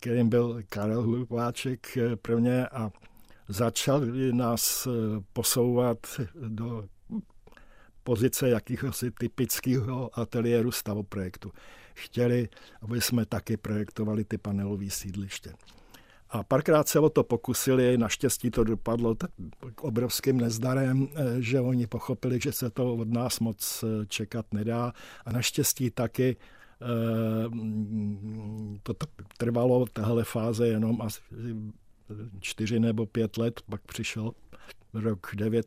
kterým 0.00 0.28
byl 0.28 0.62
Karel 0.68 1.02
Hlupáček 1.02 1.98
prvně 2.22 2.68
a 2.68 2.90
začal 3.48 4.00
nás 4.32 4.88
posouvat 5.32 5.98
do 6.48 6.84
pozice 8.04 8.48
jakýhosi 8.48 9.10
typického 9.10 10.18
ateliéru 10.18 10.72
stavoprojektu. 10.72 11.52
Chtěli, 11.94 12.48
aby 12.82 13.00
jsme 13.00 13.26
taky 13.26 13.56
projektovali 13.56 14.24
ty 14.24 14.38
panelové 14.38 14.90
sídliště. 14.90 15.52
A 16.30 16.42
párkrát 16.42 16.88
se 16.88 16.98
o 16.98 17.10
to 17.10 17.24
pokusili, 17.24 17.98
naštěstí 17.98 18.50
to 18.50 18.64
dopadlo 18.64 19.14
tak 19.14 19.30
obrovským 19.80 20.36
nezdarem, 20.36 21.08
eh, 21.14 21.42
že 21.42 21.60
oni 21.60 21.86
pochopili, 21.86 22.40
že 22.42 22.52
se 22.52 22.70
to 22.70 22.94
od 22.94 23.08
nás 23.08 23.40
moc 23.40 23.84
eh, 23.84 24.06
čekat 24.06 24.46
nedá. 24.52 24.92
A 25.24 25.32
naštěstí 25.32 25.90
taky 25.90 26.36
eh, 26.36 26.86
to 28.82 28.94
trvalo 29.38 29.86
tahle 29.92 30.24
fáze 30.24 30.68
jenom 30.68 31.02
asi 31.02 31.20
čtyři 32.40 32.80
nebo 32.80 33.06
pět 33.06 33.36
let, 33.36 33.60
pak 33.70 33.82
přišel 33.82 34.32
rok 34.94 35.26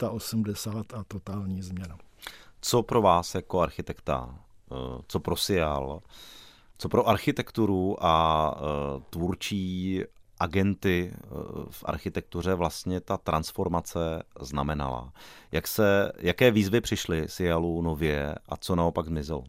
89 0.09 0.93
a 0.93 1.03
totální 1.07 1.61
změna. 1.61 1.97
Co 2.61 2.83
pro 2.83 3.01
vás 3.01 3.35
jako 3.35 3.59
architekta, 3.61 4.39
co 5.07 5.19
pro 5.19 5.35
Sial, 5.35 6.01
co 6.77 6.89
pro 6.89 7.07
architekturu 7.07 8.05
a 8.05 8.55
tvůrčí 9.09 10.03
agenty 10.39 11.11
eh, 11.13 11.27
v 11.69 11.83
architektuře 11.85 12.53
vlastně 12.53 13.01
ta 13.01 13.17
transformace 13.17 14.23
znamenala? 14.39 15.13
Jak 15.51 15.67
se, 15.67 16.11
jaké 16.17 16.51
výzvy 16.51 16.81
přišly 16.81 17.27
Sialu 17.27 17.81
nově 17.81 18.35
a 18.49 18.57
co 18.57 18.75
naopak 18.75 19.05
zmizelo? 19.05 19.43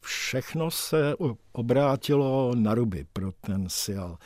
Všechno 0.00 0.70
se 0.70 1.14
obrátilo 1.52 2.54
na 2.54 2.74
ruby 2.74 3.06
pro 3.12 3.32
ten 3.32 3.68
Sial. 3.68 4.18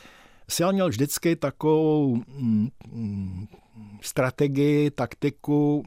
Sial 0.49 0.73
měl 0.73 0.89
vždycky 0.89 1.35
takovou 1.35 2.15
mm, 2.15 2.67
mm, 2.91 3.47
strategii, 4.01 4.91
taktiku 4.91 5.83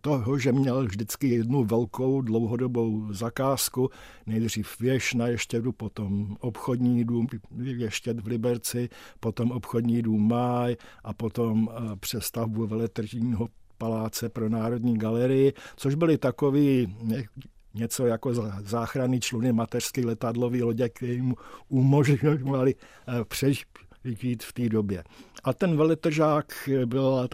toho, 0.00 0.38
že 0.38 0.52
měl 0.52 0.86
vždycky 0.86 1.28
jednu 1.28 1.64
velkou 1.64 2.20
dlouhodobou 2.22 3.12
zakázku, 3.12 3.90
nejdřív 4.26 4.80
věž 4.80 5.14
na 5.14 5.26
Ještědu, 5.26 5.72
potom 5.72 6.36
obchodní 6.40 7.04
dům 7.04 7.26
Ještěd 7.62 8.20
v 8.20 8.26
Liberci, 8.26 8.88
potom 9.20 9.50
obchodní 9.50 10.02
dům 10.02 10.28
Máj 10.28 10.76
a 11.04 11.14
potom 11.14 11.68
eh, 11.72 11.96
přestavbu 11.96 12.66
veletržního 12.66 13.48
paláce 13.78 14.28
pro 14.28 14.48
Národní 14.48 14.98
galerii, 14.98 15.52
což 15.76 15.94
byly 15.94 16.18
takový 16.18 16.96
něco 17.74 18.06
jako 18.06 18.34
záchranný 18.60 19.20
čluny 19.20 19.52
mateřské 19.52 20.06
letadlové 20.06 20.58
lodě, 20.58 20.88
které 20.88 21.22
mu 21.22 21.34
umožňovali 21.68 22.74
eh, 22.74 23.24
přežít 23.24 24.42
v 24.42 24.52
té 24.52 24.68
době. 24.68 25.04
A 25.44 25.52
ten 25.52 25.76
veletržák 25.76 26.68
byla 26.84 27.28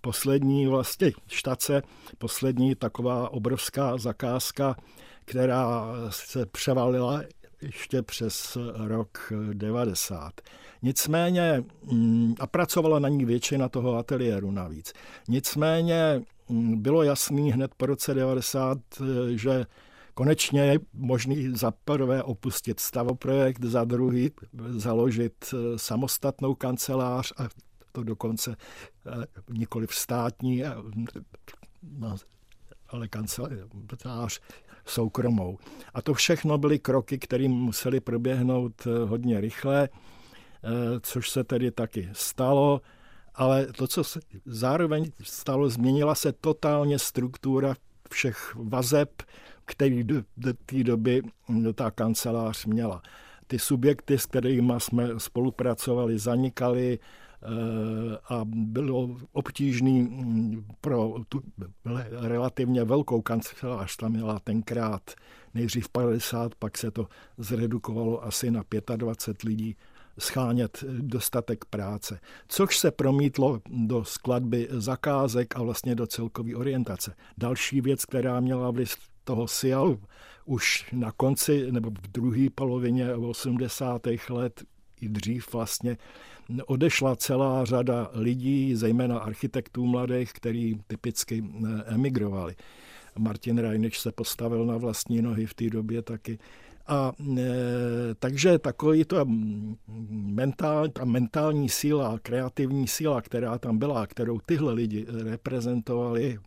poslední 0.00 0.66
vlastně 0.66 1.12
štace, 1.26 1.82
poslední 2.18 2.74
taková 2.74 3.32
obrovská 3.32 3.96
zakázka, 3.96 4.76
která 5.24 5.86
se 6.10 6.46
převalila 6.46 7.22
ještě 7.62 8.02
přes 8.02 8.58
rok 8.74 9.32
90. 9.52 10.32
Nicméně, 10.82 11.64
mm, 11.92 12.34
a 12.40 12.46
pracovala 12.46 12.98
na 12.98 13.08
ní 13.08 13.24
většina 13.24 13.68
toho 13.68 13.96
ateliéru 13.96 14.50
navíc. 14.50 14.92
Nicméně 15.28 16.22
bylo 16.74 17.02
jasný 17.02 17.52
hned 17.52 17.74
po 17.76 17.86
roce 17.86 18.14
90, 18.14 18.78
že 19.34 19.66
konečně 20.14 20.60
je 20.60 20.78
možný 20.94 21.48
za 21.48 21.70
prvé 21.70 22.22
opustit 22.22 22.80
stavoprojekt, 22.80 23.64
za 23.64 23.84
druhý 23.84 24.30
založit 24.68 25.54
samostatnou 25.76 26.54
kancelář 26.54 27.32
a 27.36 27.48
to 27.96 28.02
dokonce 28.02 28.56
eh, 29.06 29.26
nikoli 29.52 29.86
státní, 29.90 30.64
eh, 30.64 30.74
no, 31.82 32.16
ale 32.88 33.08
kancelář 33.08 34.40
soukromou. 34.86 35.58
A 35.94 36.02
to 36.02 36.14
všechno 36.14 36.58
byly 36.58 36.78
kroky, 36.78 37.18
které 37.18 37.48
museli 37.48 38.00
proběhnout 38.00 38.86
eh, 38.86 39.04
hodně 39.04 39.40
rychle, 39.40 39.88
což 41.00 41.30
se 41.30 41.44
tedy 41.44 41.70
taky 41.70 42.08
stalo, 42.12 42.80
ale 43.36 43.66
to, 43.66 43.86
co 43.86 44.04
se 44.04 44.20
zároveň 44.46 45.10
stalo, 45.22 45.68
změnila 45.68 46.14
se 46.14 46.32
totálně 46.32 46.98
struktura 46.98 47.74
všech 48.10 48.54
vazeb, 48.54 49.22
který 49.64 50.04
do, 50.04 50.22
do 50.36 50.52
té 50.66 50.84
doby 50.84 51.22
ta 51.74 51.90
kancelář 51.90 52.66
měla. 52.66 53.02
Ty 53.46 53.58
subjekty, 53.58 54.18
s 54.18 54.26
kterými 54.26 54.72
jsme 54.78 55.08
spolupracovali, 55.18 56.18
zanikaly, 56.18 56.98
Eh, 57.42 58.18
a 58.28 58.40
bylo 58.44 59.16
obtížný 59.32 60.02
mm, 60.02 60.64
pro 60.80 61.14
tu 61.28 61.42
relativně 62.10 62.84
velkou 62.84 63.22
kancelář, 63.22 63.96
tam 63.96 64.12
měla 64.12 64.38
tenkrát 64.38 65.10
nejdřív 65.54 65.88
50, 65.88 66.54
pak 66.54 66.78
se 66.78 66.90
to 66.90 67.08
zredukovalo 67.38 68.24
asi 68.24 68.50
na 68.50 68.64
25 68.96 69.48
lidí, 69.48 69.76
schánět 70.18 70.84
dostatek 70.88 71.64
práce, 71.64 72.20
což 72.48 72.78
se 72.78 72.90
promítlo 72.90 73.60
do 73.68 74.04
skladby 74.04 74.68
zakázek 74.70 75.56
a 75.56 75.62
vlastně 75.62 75.94
do 75.94 76.06
celkové 76.06 76.54
orientace. 76.54 77.14
Další 77.38 77.80
věc, 77.80 78.04
která 78.04 78.40
měla 78.40 78.70
vliv 78.70 78.96
toho 79.24 79.48
SIAL 79.48 79.98
už 80.44 80.86
na 80.92 81.12
konci 81.12 81.72
nebo 81.72 81.90
v 81.90 82.08
druhé 82.12 82.46
polovině 82.54 83.14
80. 83.14 84.02
let 84.30 84.64
i 85.00 85.08
dřív 85.08 85.52
vlastně 85.52 85.96
odešla 86.66 87.16
celá 87.16 87.64
řada 87.64 88.10
lidí, 88.12 88.74
zejména 88.74 89.18
architektů 89.18 89.86
mladých, 89.86 90.32
kteří 90.32 90.80
typicky 90.86 91.44
eh, 91.44 91.82
emigrovali. 91.86 92.56
Martin 93.18 93.58
Rajnič 93.58 93.98
se 93.98 94.12
postavil 94.12 94.66
na 94.66 94.76
vlastní 94.76 95.22
nohy 95.22 95.46
v 95.46 95.54
té 95.54 95.70
době 95.70 96.02
taky. 96.02 96.38
A 96.88 97.12
e, 97.38 97.44
takže 98.18 98.58
takový 98.58 99.04
to 99.04 99.24
mm, 99.24 99.76
mentál, 100.34 100.88
ta 100.88 101.04
mentální 101.04 101.68
síla, 101.68 102.18
kreativní 102.22 102.88
síla, 102.88 103.22
která 103.22 103.58
tam 103.58 103.78
byla, 103.78 104.06
kterou 104.06 104.38
tyhle 104.46 104.72
lidi 104.72 105.06
reprezentovali, 105.24 106.38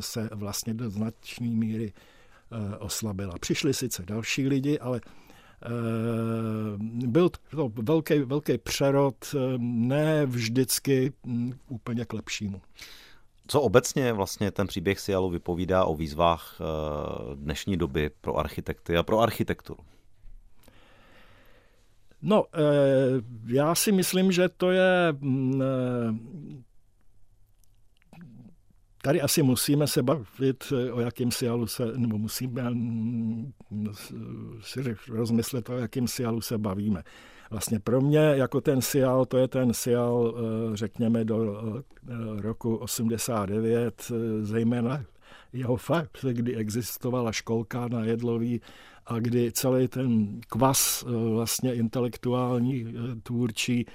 se 0.00 0.28
vlastně 0.34 0.74
do 0.74 0.90
značné 0.90 1.46
míry 1.46 1.92
e, 1.92 2.76
oslabila. 2.76 3.34
Přišli 3.40 3.74
sice 3.74 4.02
další 4.06 4.48
lidi, 4.48 4.78
ale 4.78 5.00
Eh, 5.62 6.78
byl 7.06 7.28
to 7.50 7.72
velký, 7.82 8.18
velký 8.18 8.58
přerod, 8.58 9.34
eh, 9.34 9.38
ne 9.58 10.26
vždycky 10.26 11.12
hm, 11.26 11.52
úplně 11.68 12.04
k 12.04 12.12
lepšímu. 12.12 12.60
Co 13.48 13.60
obecně 13.60 14.12
vlastně 14.12 14.50
ten 14.50 14.66
příběh 14.66 15.00
Sialu 15.00 15.30
vypovídá 15.30 15.84
o 15.84 15.94
výzvách 15.94 16.60
eh, 16.60 16.64
dnešní 17.34 17.76
doby 17.76 18.10
pro 18.20 18.36
architekty 18.36 18.96
a 18.96 19.02
pro 19.02 19.20
architekturu? 19.20 19.80
No, 22.22 22.44
já 23.46 23.74
si 23.74 23.92
myslím, 23.92 24.32
že 24.32 24.48
to 24.48 24.70
je 24.70 25.14
hm, 25.20 25.62
Tady 29.02 29.20
asi 29.20 29.42
musíme 29.42 29.86
se 29.86 30.02
bavit, 30.02 30.72
eh, 30.72 30.92
o 30.92 31.00
jakém 31.00 31.30
sialu 31.30 31.66
se, 31.66 31.92
nebo 31.96 32.18
musíme 32.18 32.70
mm, 32.70 33.52
si 34.60 34.96
rozmyslet, 35.08 35.68
o 35.68 35.76
jakém 35.76 36.08
sialu 36.08 36.40
se 36.40 36.58
bavíme. 36.58 37.02
Vlastně 37.50 37.80
pro 37.80 38.00
mě 38.00 38.18
jako 38.18 38.60
ten 38.60 38.82
sial, 38.82 39.26
to 39.26 39.38
je 39.38 39.48
ten 39.48 39.74
sial, 39.74 40.34
eh, 40.36 40.76
řekněme, 40.76 41.24
do 41.24 41.62
eh, 41.78 42.42
roku 42.42 42.76
89, 42.76 44.12
zejména 44.40 45.04
jeho 45.52 45.76
fakt, 45.76 46.24
kdy 46.32 46.56
existovala 46.56 47.32
školka 47.32 47.88
na 47.88 48.04
Jedlový 48.04 48.60
a 49.06 49.18
kdy 49.18 49.52
celý 49.52 49.88
ten 49.88 50.40
kvas 50.48 51.04
vlastně 51.34 51.74
intelektuální, 51.74 52.94
tvůrčí 53.22 53.86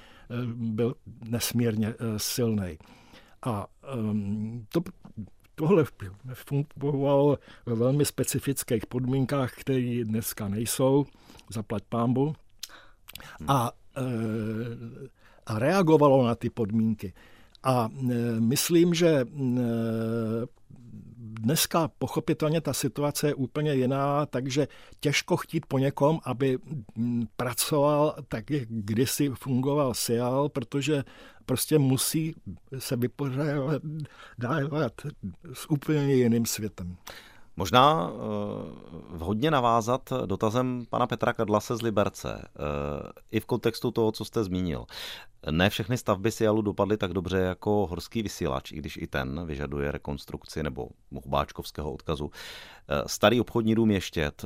byl 0.55 0.95
nesmírně 1.29 1.93
silný. 2.17 2.77
A 3.45 3.67
um, 3.95 4.65
to, 4.69 4.81
tohle 5.55 5.85
fungovalo 6.33 7.37
ve 7.65 7.75
velmi 7.75 8.05
specifických 8.05 8.85
podmínkách, 8.85 9.53
které 9.53 10.01
dneska 10.03 10.47
nejsou, 10.47 11.05
zaplať 11.49 11.83
pámbu. 11.89 12.35
A, 13.47 13.71
e, 13.97 14.01
a 15.45 15.59
reagovalo 15.59 16.27
na 16.27 16.35
ty 16.35 16.49
podmínky. 16.49 17.13
A 17.63 17.89
myslím, 18.39 18.93
že 18.93 19.25
dneska 21.43 21.87
pochopitelně 21.99 22.61
ta 22.61 22.73
situace 22.73 23.27
je 23.27 23.35
úplně 23.35 23.73
jiná, 23.73 24.25
takže 24.25 24.67
těžko 24.99 25.37
chtít 25.37 25.65
po 25.65 25.79
někom, 25.79 26.19
aby 26.23 26.57
pracoval 27.37 28.15
tak, 28.27 28.51
jak 28.51 28.69
kdysi 28.69 29.29
fungoval 29.29 29.93
SIAL, 29.93 30.49
protože 30.49 31.03
prostě 31.45 31.79
musí 31.79 32.35
se 32.77 32.95
vypořádat 32.95 34.93
s 35.53 35.69
úplně 35.69 36.15
jiným 36.15 36.45
světem. 36.45 36.95
Možná 37.55 38.11
uh, 38.11 38.19
vhodně 39.09 39.51
navázat 39.51 40.13
dotazem 40.25 40.85
pana 40.89 41.07
Petra 41.07 41.33
Kadlase 41.33 41.77
z 41.77 41.81
Liberce, 41.81 42.49
uh, 42.59 43.11
i 43.31 43.39
v 43.39 43.45
kontextu 43.45 43.91
toho, 43.91 44.11
co 44.11 44.25
jste 44.25 44.43
zmínil. 44.43 44.85
Ne 45.51 45.69
všechny 45.69 45.97
stavby 45.97 46.31
Sialu 46.31 46.61
dopadly 46.61 46.97
tak 46.97 47.13
dobře 47.13 47.37
jako 47.37 47.87
horský 47.89 48.23
vysílač, 48.23 48.71
i 48.71 48.75
když 48.75 48.97
i 48.97 49.07
ten 49.07 49.45
vyžaduje 49.45 49.91
rekonstrukci 49.91 50.63
nebo 50.63 50.87
hubáčkovského 51.23 51.93
odkazu. 51.93 52.25
Uh, 52.25 52.31
starý 53.07 53.41
obchodní 53.41 53.75
dům 53.75 53.91
Ještět, 53.91 54.45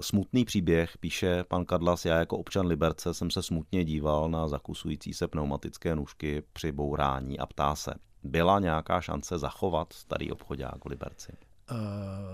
smutný 0.00 0.44
příběh, 0.44 0.98
píše 0.98 1.44
pan 1.48 1.64
Kadlas, 1.64 2.04
já 2.04 2.18
jako 2.18 2.38
občan 2.38 2.66
Liberce 2.66 3.14
jsem 3.14 3.30
se 3.30 3.42
smutně 3.42 3.84
díval 3.84 4.28
na 4.28 4.48
zakusující 4.48 5.14
se 5.14 5.28
pneumatické 5.28 5.96
nůžky 5.96 6.42
při 6.52 6.72
bourání 6.72 7.38
a 7.38 7.46
ptá 7.46 7.74
se, 7.74 7.94
byla 8.22 8.60
nějaká 8.60 9.00
šance 9.00 9.38
zachovat 9.38 9.92
starý 9.92 10.32
obchodák 10.32 10.84
v 10.84 10.88
Liberci? 10.88 11.32
Uh, 11.70 11.78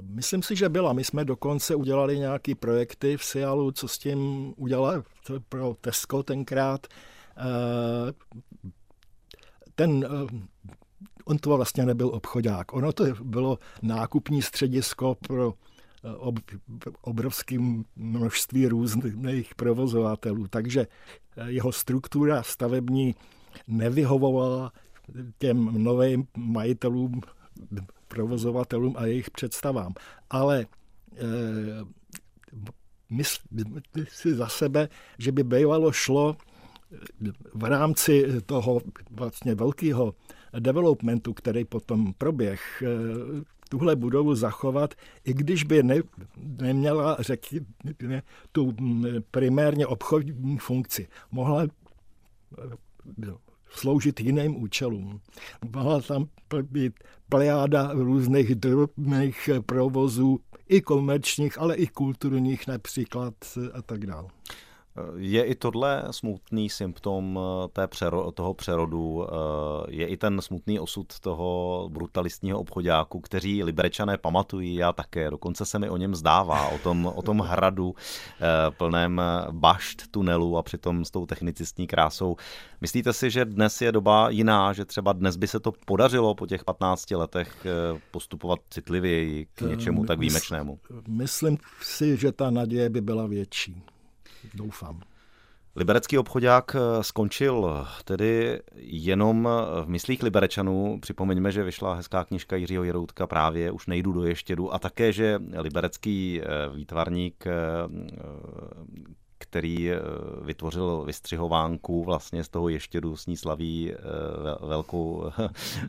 myslím 0.03 0.43
si, 0.43 0.57
že 0.57 0.68
byla. 0.68 0.93
My 0.93 1.05
jsme 1.05 1.24
dokonce 1.24 1.74
udělali 1.74 2.18
nějaké 2.18 2.55
projekty 2.55 3.16
v 3.16 3.24
Sialu, 3.24 3.72
co 3.72 3.89
s 3.89 3.99
tím 3.99 4.53
udělali 4.57 5.03
pro 5.49 5.76
Tesco 5.81 6.22
tenkrát. 6.22 6.87
Uh, 7.37 8.11
ten, 9.74 9.91
uh, 9.91 10.41
on 11.24 11.39
to 11.39 11.57
vlastně 11.57 11.87
nebyl 11.87 12.09
obchodák. 12.09 12.72
Ono 12.72 12.93
to 12.93 13.05
bylo 13.22 13.59
nákupní 13.83 14.43
středisko 14.43 15.16
pro 15.26 15.55
ob, 16.18 16.39
obrovské 17.03 17.59
množství 17.97 18.66
různých 18.66 19.55
provozovatelů, 19.55 20.49
takže 20.49 20.87
jeho 21.47 21.72
struktura 21.72 22.43
stavební 22.43 23.14
nevyhovovala 23.68 24.72
těm 25.39 25.85
novým 25.85 26.26
majitelům 26.37 27.20
provozovatelům 28.11 28.94
a 28.96 29.06
jejich 29.06 29.30
představám. 29.30 29.92
Ale 30.30 30.61
e, 30.61 30.66
myslím 33.11 33.82
si 34.08 34.34
za 34.34 34.48
sebe, 34.48 34.88
že 35.18 35.32
by 35.32 35.44
bývalo 35.44 35.92
šlo 35.92 36.36
v 37.54 37.64
rámci 37.64 38.42
toho 38.46 38.80
vlastně 39.11 39.54
velkého 39.54 40.14
developmentu, 40.58 41.34
který 41.34 41.64
potom 41.64 42.12
proběh, 42.18 42.82
eh, 42.82 43.44
tuhle 43.68 43.96
budovu 43.96 44.34
zachovat, 44.34 44.94
i 45.24 45.34
když 45.34 45.64
by 45.64 45.82
ne, 45.82 45.96
neměla, 46.36 47.16
řekněme, 47.20 48.22
tu 48.52 48.74
primárně 49.30 49.86
obchodní 49.86 50.58
funkci. 50.58 51.08
Mohla 51.30 51.66
sloužit 53.70 54.20
jiným 54.20 54.62
účelům. 54.62 55.20
Mohla 55.74 56.00
tam 56.00 56.28
být 56.62 56.92
plejáda 57.28 57.90
různých 57.92 58.54
drobných 58.54 59.50
provozů, 59.66 60.40
i 60.68 60.80
komerčních, 60.80 61.58
ale 61.58 61.76
i 61.76 61.86
kulturních 61.86 62.66
například 62.66 63.34
a 63.72 63.82
tak 63.82 64.06
dále. 64.06 64.28
Je 65.16 65.45
i 65.45 65.55
tohle 65.55 66.05
smutný 66.11 66.70
symptom 66.70 67.38
eh, 67.38 67.68
té 67.68 67.88
přero, 67.88 68.32
toho 68.32 68.55
přerodu, 68.55 69.26
eh, 69.26 69.34
je 69.88 70.07
i 70.07 70.16
ten 70.16 70.41
smutný 70.41 70.80
osud 70.80 71.20
toho 71.20 71.88
brutalistního 71.93 72.61
obchodáku, 72.61 73.20
kteří 73.20 73.64
liberečané 73.64 74.18
pamatují, 74.18 74.74
já 74.74 74.93
také, 74.93 75.30
dokonce 75.30 75.64
se 75.64 75.78
mi 75.78 75.88
o 75.88 75.97
něm 75.97 76.14
zdává, 76.14 76.68
o 76.68 76.78
tom, 76.78 77.12
o 77.14 77.22
tom 77.22 77.38
hradu 77.38 77.95
eh, 77.97 78.70
plném 78.70 79.22
bašt, 79.51 80.03
tunelu 80.11 80.59
a 80.59 80.62
přitom 80.62 81.05
s 81.05 81.11
tou 81.11 81.26
technicistní 81.26 81.86
krásou. 81.86 82.36
Myslíte 82.80 83.12
si, 83.12 83.30
že 83.30 83.45
dnes 83.45 83.82
je 83.82 83.93
doba 83.93 84.30
jiná, 84.30 84.72
že 84.72 84.84
třeba 84.84 85.12
dnes 85.12 85.36
by 85.36 85.47
se 85.47 85.61
to 85.61 85.72
podařilo 85.86 86.34
po 86.34 86.47
těch 86.47 86.64
15 86.64 87.11
letech 87.11 87.66
postupovat 88.11 88.59
citlivěji 88.70 89.47
k 89.55 89.61
něčemu 89.61 90.05
tak 90.05 90.18
výjimečnému? 90.18 90.78
Myslím 91.09 91.59
si, 91.82 92.16
že 92.16 92.32
ta 92.32 92.51
naděje 92.51 92.91
by 92.91 93.01
byla 93.01 93.26
větší. 93.26 93.82
Doufám. 94.55 95.01
Liberecký 95.76 96.18
obchodák 96.18 96.76
eh, 96.76 97.03
skončil 97.03 97.82
eh, 97.82 98.03
tedy 98.05 98.61
jenom 98.74 99.49
v 99.84 99.88
myslích 99.88 100.22
Liberečanů. 100.22 100.99
Připomeňme, 101.01 101.53
že 101.53 101.62
vyšla 101.62 101.95
hezká 101.95 102.24
knižka 102.24 102.57
Jiřího 102.57 102.84
Jeroutka 102.84 103.26
právě 103.26 103.70
Už 103.70 103.86
nejdu 103.86 104.12
do 104.12 104.24
ještědu 104.24 104.74
a 104.74 104.78
také, 104.78 105.12
že 105.12 105.38
liberecký 105.59 106.41
eh, 106.43 106.47
výtvarník 106.76 107.45
který 109.41 109.91
vytvořil 110.43 111.05
vystřihovánku 111.07 112.05
vlastně 112.05 112.45
z 112.45 112.49
toho 112.49 112.68
ještědu, 112.68 113.16
s 113.16 113.36
slaví 113.36 113.93
velkou, 114.61 115.24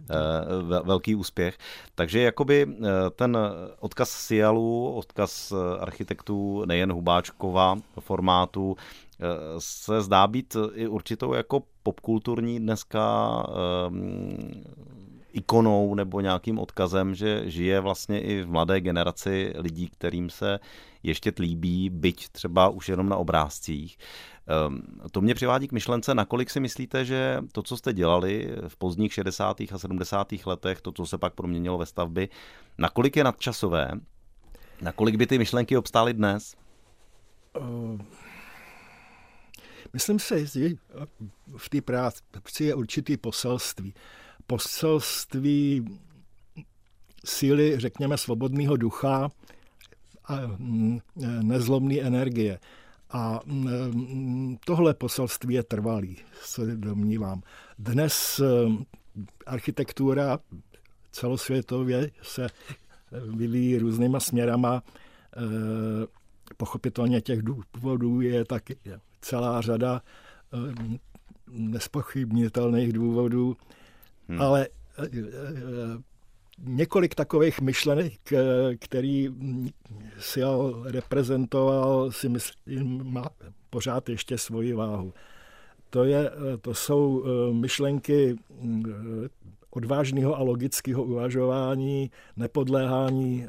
velký 0.84 1.16
úspěch. 1.16 1.58
Takže 1.95 2.22
jakoby 2.22 2.68
ten 3.16 3.38
odkaz 3.80 4.10
Sialu, 4.10 4.93
odkaz 4.93 5.54
architektů 5.80 6.66
nejen 6.66 6.91
Hubáčkova 6.93 7.78
formátu, 7.99 8.78
se 9.58 10.02
zdá 10.02 10.28
být 10.28 10.58
i 10.74 10.88
určitou 10.88 11.34
jako 11.34 11.64
popkulturní 11.84 12.60
dneska 12.60 13.43
um, 13.88 14.64
ikonou 15.34 15.95
nebo 15.95 16.22
nějakým 16.22 16.60
odkazem, 16.60 17.16
že 17.16 17.49
žije 17.49 17.80
vlastně 17.80 18.22
i 18.22 18.41
v 18.41 18.49
mladé 18.49 18.82
generaci 18.82 19.54
lidí, 19.58 19.89
kterým 19.89 20.30
se 20.30 20.60
ještě 21.04 21.34
líbí, 21.39 21.89
byť 21.89 22.30
třeba 22.30 22.70
už 22.70 22.89
jenom 22.89 23.10
na 23.10 23.18
obrázcích. 23.18 23.97
Um, 24.68 24.82
to 25.12 25.22
mě 25.22 25.36
přivádí 25.36 25.68
k 25.68 25.72
myšlence, 25.72 26.16
nakolik 26.16 26.49
si 26.49 26.60
myslíte, 26.60 27.06
že 27.06 27.41
to, 27.52 27.64
co 27.64 27.78
jste 27.78 27.93
dělali 27.93 28.56
v 28.68 28.78
pozdních 28.78 29.14
60. 29.14 29.62
a 29.62 29.78
70. 29.78 30.28
letech, 30.45 30.82
to, 30.82 30.91
co 30.91 31.06
se 31.06 31.18
pak 31.18 31.34
proměnilo 31.34 31.78
ve 31.78 31.86
stavby, 31.86 32.30
nakolik 32.78 33.16
je 33.16 33.24
nadčasové, 33.24 33.91
nakolik 34.82 35.16
by 35.16 35.28
ty 35.28 35.38
myšlenky 35.38 35.78
obstály 35.78 36.14
dnes? 36.14 36.56
Uh 37.60 38.02
Myslím 39.93 40.20
si, 40.20 40.45
že 40.45 40.70
v 41.58 41.70
té 41.70 41.82
práci 41.82 42.64
je 42.64 42.76
určitý 42.76 43.18
poselství. 43.18 43.93
Poselství 44.47 45.86
síly, 47.26 47.80
řekněme, 47.80 48.18
svobodného 48.18 48.78
ducha 48.78 49.30
mm, 50.57 50.99
nezlomné 51.41 52.01
energie. 52.01 52.59
A 53.11 53.39
mm, 53.45 54.57
tohle 54.65 54.93
poselství 54.93 55.53
je 55.55 55.63
trvalý, 55.63 56.17
se 56.43 56.75
domnívám. 56.75 57.41
Dnes 57.79 58.41
mm, 58.65 58.84
architektura 59.45 60.39
celosvětově 61.11 62.11
se 62.21 62.47
vyvíjí 63.36 63.77
různýma 63.77 64.19
směrama. 64.19 64.84
E, 65.38 66.21
pochopitelně 66.57 67.21
těch 67.21 67.39
důvodů 67.41 68.21
je 68.21 68.45
taky 68.45 68.77
celá 69.21 69.61
řada 69.61 70.01
eh, 70.53 70.97
nespochybnitelných 71.47 72.93
důvodů, 72.93 73.57
hmm. 74.27 74.41
ale 74.41 74.67
eh, 74.97 75.07
eh, 75.13 76.11
několik 76.64 77.16
takových 77.16 77.62
myšlenek, 77.62 78.14
který 78.80 79.30
si 80.20 80.41
reprezentoval, 80.84 82.12
si 82.12 82.30
myslím, 82.30 83.12
má 83.12 83.30
pořád 83.70 84.09
ještě 84.09 84.38
svoji 84.38 84.74
váhu. 84.74 85.14
To, 85.89 86.03
je, 86.03 86.32
to 86.62 86.74
jsou 86.74 87.24
myšlenky 87.53 88.36
odvážného 89.70 90.36
a 90.36 90.43
logického 90.43 91.03
uvažování, 91.03 92.12
nepodléhání 92.36 93.45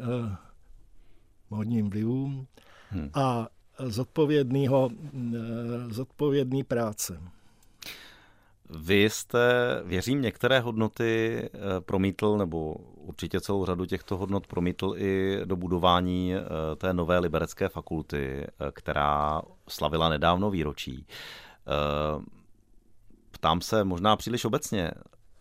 modním 1.50 1.90
vlivům 1.90 2.46
hmm. 2.90 3.10
a 3.14 3.48
zodpovědného, 3.78 4.90
eh, 4.90 5.40
zodpovědný 5.90 6.64
práce. 6.64 7.20
Vy 8.70 9.10
jste, 9.10 9.40
věřím, 9.84 10.22
některé 10.22 10.60
hodnoty 10.60 11.42
eh, 11.42 11.80
promítl, 11.80 12.36
nebo 12.36 12.76
určitě 13.02 13.40
celou 13.40 13.66
řadu 13.66 13.86
těchto 13.86 14.16
hodnot 14.16 14.46
promítl 14.46 14.94
i 14.96 15.40
do 15.44 15.56
budování 15.56 16.34
eh, 16.34 16.40
té 16.76 16.92
nové 16.92 17.18
liberecké 17.18 17.68
fakulty, 17.68 18.46
která 18.72 19.42
slavila 19.68 20.08
nedávno 20.08 20.50
výročí. 20.50 21.06
Ptám 23.30 23.60
se 23.60 23.84
možná 23.84 24.16
příliš 24.16 24.44
obecně, 24.44 24.90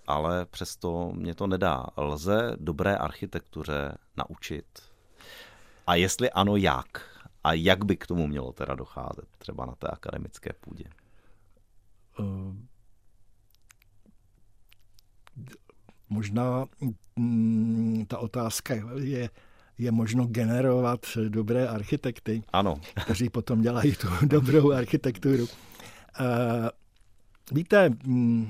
ale 0.08 0.46
přesto 0.46 1.12
mě 1.14 1.36
to 1.36 1.48
nedá. 1.48 1.86
Lze 1.98 2.56
dobré 2.60 2.96
architektuře 2.96 3.98
naučit? 4.18 4.66
A 5.88 5.96
jestli 5.96 6.32
ano, 6.32 6.56
jak? 6.56 7.22
A 7.44 7.54
jak 7.54 7.86
by 7.86 7.98
k 7.98 8.08
tomu 8.08 8.28
mělo 8.28 8.52
teda 8.52 8.76
docházet, 8.76 9.26
třeba 9.38 9.66
na 9.66 9.76
té 9.76 9.88
akademické 9.88 10.54
půdě? 10.54 10.86
Eh, 12.20 12.24
možná 16.12 16.66
mm, 17.16 18.06
ta 18.08 18.18
otázka 18.18 18.74
je, 19.00 19.30
je 19.78 19.92
možno 19.92 20.26
generovat 20.26 21.00
dobré 21.28 21.68
architekty, 21.68 22.44
ano. 22.54 22.82
kteří 23.04 23.30
potom 23.30 23.62
dělají 23.62 23.96
tu 23.96 24.08
dobrou 24.26 24.72
architekturu. 24.72 25.44
Uh, 25.44 25.48
víte, 27.52 27.90
mm, 28.06 28.50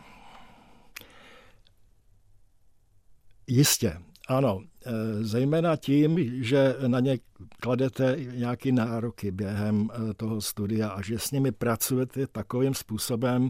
jistě, 3.47 3.97
ano, 4.28 4.62
eh, 4.86 4.91
zejména 5.24 5.76
tím, 5.76 6.43
že 6.43 6.76
na 6.88 6.99
ně 6.99 7.18
kladete 7.59 8.18
nějaké 8.36 8.72
nároky 8.72 9.32
během 9.32 9.89
eh, 9.93 10.14
toho 10.14 10.41
studia 10.41 10.89
a 10.89 11.01
že 11.01 11.20
s 11.20 11.32
nimi 11.32 11.51
pracujete 11.51 12.28
takovým 12.28 12.74
způsobem, 12.74 13.49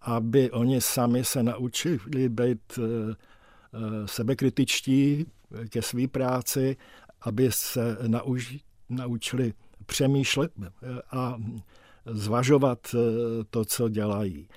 aby 0.00 0.50
oni 0.50 0.80
sami 0.80 1.24
se 1.24 1.42
naučili 1.42 2.28
být 2.28 2.78
sebekritičtí 4.06 5.26
ke 5.68 5.82
své 5.82 6.08
práci, 6.08 6.76
aby 7.20 7.52
se 7.52 7.98
nauž, 8.06 8.58
naučili 8.88 9.52
přemýšlet 9.86 10.52
a 11.10 11.36
zvažovat 12.06 12.94
eh, 12.94 12.98
to, 13.50 13.64
co 13.64 13.88
dělají. 13.88 14.48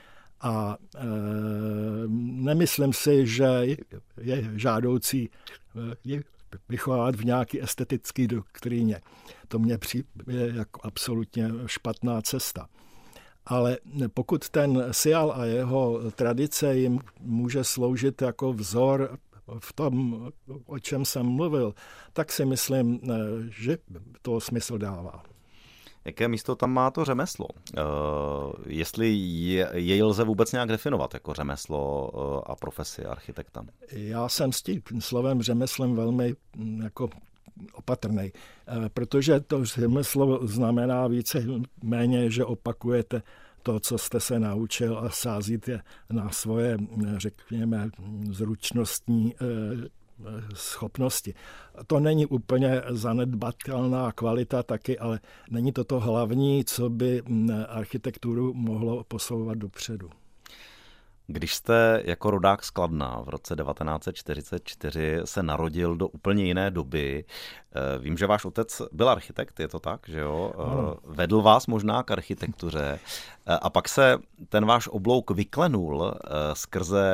A 0.41 0.78
e, 0.95 1.05
nemyslím 2.07 2.93
si, 2.93 3.28
že 3.28 3.45
je 4.22 4.51
žádoucí 4.55 5.30
eh, 5.76 5.95
je 6.03 6.24
vychovávat 6.70 7.16
v 7.16 7.26
nějaké 7.26 7.63
estetické 7.63 8.28
doktríně. 8.28 9.01
To 9.47 9.59
mě 9.59 9.78
přijde 9.78 10.05
jako 10.53 10.80
absolutně 10.84 11.51
špatná 11.66 12.22
cesta. 12.22 12.68
Ale 13.46 13.78
pokud 14.14 14.50
ten 14.50 14.86
Sial 14.91 15.32
a 15.32 15.46
jeho 15.46 16.12
tradice 16.12 16.76
jim 16.76 17.00
může 17.20 17.64
sloužit 17.64 18.22
jako 18.22 18.54
vzor 18.54 19.18
v 19.60 19.74
tom, 19.74 20.28
o 20.66 20.80
čem 20.80 21.06
jsem 21.06 21.26
mluvil, 21.26 21.74
tak 22.14 22.32
si 22.32 22.46
myslím, 22.46 23.00
že 23.50 23.78
to 24.22 24.39
smysl 24.39 24.78
dává. 24.78 25.24
Jaké 26.06 26.28
místo 26.28 26.56
tam 26.56 26.72
má 26.72 26.91
to 26.91 27.06
řemeslo? 27.06 27.48
Uh, 27.48 27.84
jestli 28.68 29.14
je, 29.14 29.70
jej 29.74 30.04
lze 30.04 30.24
vůbec 30.24 30.52
nějak 30.52 30.70
definovat 30.70 31.14
jako 31.14 31.34
řemeslo 31.34 32.12
uh, 32.14 32.41
a 32.46 32.56
profesi 32.56 33.06
architekta? 33.06 33.66
Já 33.91 34.30
jsem 34.30 34.52
s 34.52 34.62
tím 34.62 34.82
slovem 35.00 35.41
řemeslem 35.41 35.96
velmi 35.96 36.36
jako 36.84 37.10
opatrný, 37.74 38.32
uh, 38.78 38.89
protože 38.89 39.39
to 39.39 39.66
řemeslo 39.66 40.47
znamená 40.47 41.08
více 41.08 41.43
méně, 41.84 42.30
že 42.30 42.45
opakujete 42.45 43.22
to, 43.64 43.80
co 43.80 43.97
jste 43.97 44.20
se 44.20 44.39
naučil 44.39 44.99
a 44.99 45.10
sázíte 45.10 45.82
na 46.10 46.30
svoje, 46.30 46.78
řekněme, 47.18 47.89
zručnostní 48.32 49.36
schopnosti. 50.53 51.34
To 51.88 51.99
není 51.99 52.26
úplně 52.26 52.82
zanedbatelná 52.89 54.12
kvalita 54.12 54.64
taky, 54.64 54.99
ale 54.99 55.20
není 55.49 55.72
to 55.72 55.84
to 55.84 55.99
hlavní, 55.99 56.66
co 56.66 56.89
by 56.89 57.22
architekturu 57.68 58.53
mohlo 58.53 59.03
posouvat 59.03 59.58
dopředu. 59.58 60.10
Když 61.28 61.55
jste 61.55 62.01
jako 62.05 62.32
rodák 62.32 62.63
skladná 62.63 63.21
v 63.21 63.30
roce 63.30 63.55
1944 63.55 65.21
se 65.26 65.43
narodil 65.43 65.95
do 65.95 66.07
úplně 66.07 66.43
jiné 66.43 66.71
doby, 66.71 67.26
eh, 67.26 67.99
vím, 67.99 68.17
že 68.17 68.28
váš 68.28 68.45
otec 68.45 68.82
byl 68.91 69.09
architekt, 69.09 69.59
je 69.59 69.67
to 69.67 69.80
tak, 69.80 69.99
že 70.07 70.19
jo? 70.19 70.53
Eh, 70.53 70.97
vedl 71.03 71.41
vás 71.41 71.67
možná 71.67 72.03
k 72.03 72.11
architektuře 72.11 72.99
eh, 73.47 73.57
a 73.61 73.69
pak 73.69 73.89
se 73.89 74.17
ten 74.49 74.65
váš 74.65 74.88
oblouk 74.88 75.32
vyklenul 75.32 76.13
skrze 76.53 77.05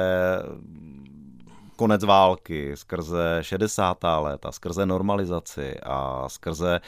konec 1.75 2.03
války, 2.03 2.77
skrze 2.77 3.37
60. 3.41 3.97
léta, 4.19 4.51
skrze 4.51 4.85
normalizaci 4.85 5.79
a 5.83 6.29
skrze 6.29 6.79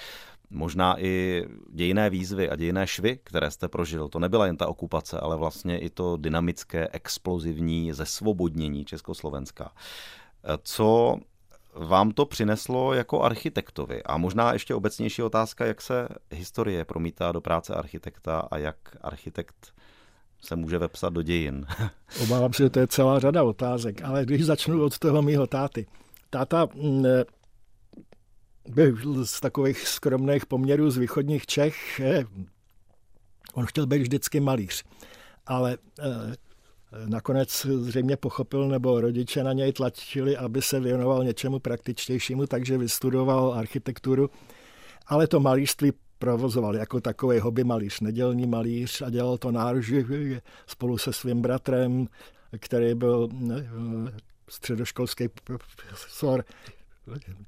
možná 0.53 1.01
i 1.03 1.43
dějiné 1.69 2.09
výzvy 2.09 2.49
a 2.49 2.55
dějiné 2.55 2.87
švy, 2.87 3.19
které 3.23 3.51
jste 3.51 3.67
prožil. 3.67 4.07
To 4.07 4.19
nebyla 4.19 4.45
jen 4.45 4.57
ta 4.57 4.67
okupace, 4.67 5.19
ale 5.19 5.37
vlastně 5.37 5.79
i 5.79 5.89
to 5.89 6.17
dynamické, 6.17 6.87
explozivní 6.91 7.93
zesvobodnění 7.93 8.85
Československa. 8.85 9.71
Co 10.63 11.17
vám 11.75 12.11
to 12.11 12.25
přineslo 12.25 12.93
jako 12.93 13.21
architektovi? 13.21 14.03
A 14.03 14.17
možná 14.17 14.53
ještě 14.53 14.75
obecnější 14.75 15.21
otázka, 15.21 15.65
jak 15.65 15.81
se 15.81 16.07
historie 16.31 16.85
promítá 16.85 17.31
do 17.31 17.41
práce 17.41 17.73
architekta 17.73 18.39
a 18.39 18.57
jak 18.57 18.75
architekt 19.01 19.73
se 20.41 20.55
může 20.55 20.77
vepsat 20.77 21.13
do 21.13 21.21
dějin? 21.21 21.65
Obávám 22.23 22.53
se, 22.53 22.63
že 22.63 22.69
to 22.69 22.79
je 22.79 22.87
celá 22.87 23.19
řada 23.19 23.43
otázek, 23.43 24.01
ale 24.03 24.25
když 24.25 24.45
začnu 24.45 24.83
od 24.83 24.99
toho 24.99 25.21
mýho 25.21 25.47
táty. 25.47 25.85
Táta 26.29 26.67
mm, 26.75 27.05
byl 28.69 29.25
z 29.25 29.39
takových 29.39 29.87
skromných 29.87 30.45
poměrů 30.45 30.91
z 30.91 30.97
východních 30.97 31.45
Čech. 31.45 32.01
On 33.53 33.65
chtěl 33.65 33.87
být 33.87 34.01
vždycky 34.01 34.39
malíř, 34.39 34.83
ale 35.45 35.77
eh, 35.99 36.35
nakonec 37.05 37.65
zřejmě 37.65 38.17
pochopil, 38.17 38.67
nebo 38.67 39.01
rodiče 39.01 39.43
na 39.43 39.53
něj 39.53 39.73
tlačili, 39.73 40.37
aby 40.37 40.61
se 40.61 40.79
věnoval 40.79 41.23
něčemu 41.23 41.59
praktičtějšímu, 41.59 42.47
takže 42.47 42.77
vystudoval 42.77 43.53
architekturu. 43.53 44.29
Ale 45.07 45.27
to 45.27 45.39
malířství 45.39 45.91
provozoval 46.19 46.75
jako 46.75 47.01
takový 47.01 47.39
hobby 47.39 47.63
malíř, 47.63 47.99
nedělní 47.99 48.47
malíř 48.47 49.01
a 49.01 49.09
dělal 49.09 49.37
to 49.37 49.51
náruživě 49.51 50.41
spolu 50.67 50.97
se 50.97 51.13
svým 51.13 51.41
bratrem, 51.41 52.07
který 52.59 52.95
byl 52.95 53.29
eh, 53.51 53.67
středoškolský 54.49 55.27
profesor 55.43 56.45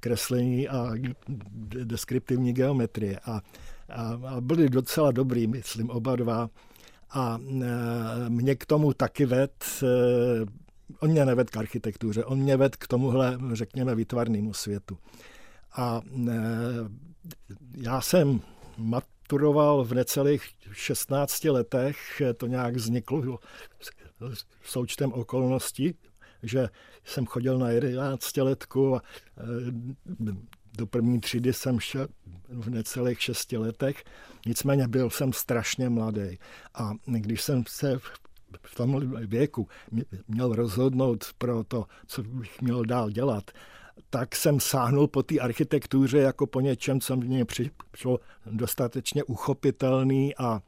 kreslení 0.00 0.68
a 0.68 0.90
deskriptivní 1.84 2.52
geometrie. 2.52 3.20
A, 3.24 3.40
a, 3.88 4.20
a 4.28 4.40
byli 4.40 4.68
docela 4.68 5.10
dobrý, 5.10 5.46
myslím, 5.46 5.90
oba 5.90 6.16
dva. 6.16 6.50
A 7.10 7.38
e, 7.38 8.30
mě 8.30 8.54
k 8.54 8.66
tomu 8.66 8.92
taky 8.92 9.26
ved, 9.26 9.64
e, 9.82 9.86
on 11.00 11.10
mě 11.10 11.24
neved 11.24 11.50
k 11.50 11.56
architektuře, 11.56 12.24
on 12.24 12.38
mě 12.38 12.56
ved 12.56 12.76
k 12.76 12.86
tomuhle, 12.86 13.38
řekněme, 13.52 13.94
výtvarnému 13.94 14.52
světu. 14.54 14.98
A 15.76 16.00
e, 16.28 16.32
já 17.76 18.00
jsem 18.00 18.40
maturoval 18.78 19.84
v 19.84 19.94
necelých 19.94 20.42
16 20.72 21.44
letech, 21.44 22.22
to 22.36 22.46
nějak 22.46 22.76
vzniklo 22.76 23.38
součtem 24.64 25.12
okolností, 25.12 25.94
že 26.48 26.68
jsem 27.04 27.26
chodil 27.26 27.58
na 27.58 27.70
11 27.70 28.36
letku 28.36 28.96
a 28.96 29.02
e, 29.38 29.42
do 30.76 30.86
první 30.86 31.20
třídy 31.20 31.52
jsem 31.52 31.80
šel 31.80 32.08
v 32.48 32.70
necelých 32.70 33.22
šesti 33.22 33.56
letech, 33.56 34.04
nicméně 34.46 34.88
byl 34.88 35.10
jsem 35.10 35.32
strašně 35.32 35.88
mladý. 35.88 36.38
A 36.74 36.92
když 37.06 37.42
jsem 37.42 37.64
se 37.68 37.98
v 38.62 38.74
tom 38.74 39.14
věku 39.26 39.68
měl 40.28 40.52
rozhodnout 40.52 41.24
pro 41.38 41.64
to, 41.64 41.86
co 42.06 42.22
bych 42.22 42.62
měl 42.62 42.84
dál 42.84 43.10
dělat, 43.10 43.50
tak 44.10 44.36
jsem 44.36 44.60
sáhnul 44.60 45.08
po 45.08 45.22
té 45.22 45.38
architektuře 45.38 46.18
jako 46.18 46.46
po 46.46 46.60
něčem, 46.60 47.00
co 47.00 47.16
mě 47.16 47.44
přišlo 47.44 48.20
dostatečně 48.46 49.24
uchopitelný 49.24 50.36
a 50.36 50.62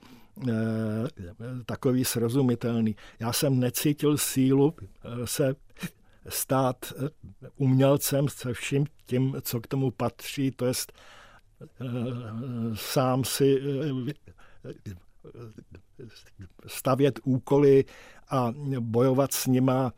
takový 1.67 2.05
srozumitelný. 2.05 2.97
Já 3.21 3.33
jsem 3.33 3.61
necítil 3.61 4.19
sílu 4.19 4.75
e, 4.81 5.27
se 5.27 5.55
stát 6.29 6.93
e, 6.93 7.09
umělcem 7.57 8.29
se 8.29 8.55
vším 8.55 8.87
tím, 9.07 9.37
co 9.43 9.61
k 9.61 9.67
tomu 9.67 9.91
patří, 9.91 10.51
to 10.51 10.67
je 10.67 10.73
sám 12.75 13.25
si 13.25 13.63
stavět 16.67 17.21
úkoly 17.25 17.85
a 18.31 18.53
bojovat 18.81 19.33
s 19.33 19.47
nima 19.47 19.93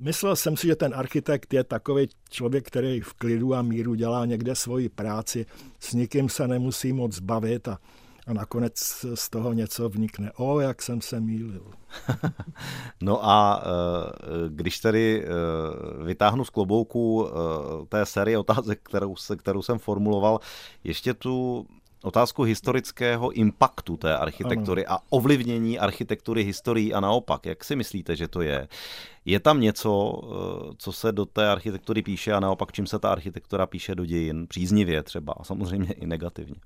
Myslel 0.00 0.36
jsem 0.36 0.56
si, 0.56 0.66
že 0.66 0.76
ten 0.76 0.94
architekt 0.94 1.54
je 1.54 1.64
takový 1.64 2.08
člověk, 2.30 2.66
který 2.66 3.00
v 3.00 3.14
klidu 3.14 3.54
a 3.54 3.62
míru 3.62 3.94
dělá 3.94 4.26
někde 4.26 4.54
svoji 4.54 4.88
práci, 4.88 5.46
s 5.80 5.92
nikým 5.92 6.28
se 6.28 6.48
nemusí 6.48 6.92
moc 6.92 7.18
bavit 7.18 7.68
a, 7.68 7.78
a 8.28 8.32
nakonec 8.32 9.04
z 9.14 9.30
toho 9.30 9.52
něco 9.52 9.88
vnikne. 9.88 10.32
O, 10.36 10.60
jak 10.60 10.82
jsem 10.82 11.00
se 11.00 11.20
mýlil. 11.20 11.70
no 13.00 13.28
a 13.28 13.62
eh, 13.62 14.48
když 14.48 14.80
tedy 14.80 15.24
eh, 15.24 16.04
vytáhnu 16.04 16.44
z 16.44 16.50
klobouku 16.50 17.28
eh, 17.28 17.86
té 17.86 18.06
série 18.06 18.38
otázek, 18.38 18.80
kterou, 18.82 19.14
kterou 19.36 19.62
jsem 19.62 19.78
formuloval, 19.78 20.40
ještě 20.84 21.14
tu 21.14 21.66
otázku 22.02 22.42
historického 22.42 23.30
impaktu 23.30 23.96
té 23.96 24.16
architektury 24.16 24.86
ano. 24.86 24.98
a 24.98 25.02
ovlivnění 25.10 25.78
architektury 25.78 26.44
historií 26.44 26.94
a 26.94 27.00
naopak. 27.00 27.46
Jak 27.46 27.64
si 27.64 27.76
myslíte, 27.76 28.16
že 28.16 28.28
to 28.28 28.42
je? 28.42 28.68
Je 29.24 29.40
tam 29.40 29.60
něco, 29.60 30.22
co 30.76 30.92
se 30.92 31.12
do 31.12 31.26
té 31.26 31.48
architektury 31.48 32.02
píše 32.02 32.32
a 32.32 32.40
naopak 32.40 32.72
čím 32.72 32.86
se 32.86 32.98
ta 32.98 33.10
architektura 33.10 33.66
píše 33.66 33.94
do 33.94 34.04
dějin? 34.04 34.46
Příznivě 34.46 35.02
třeba 35.02 35.34
a 35.40 35.44
samozřejmě 35.44 35.92
i 35.92 36.06
negativně. 36.06 36.56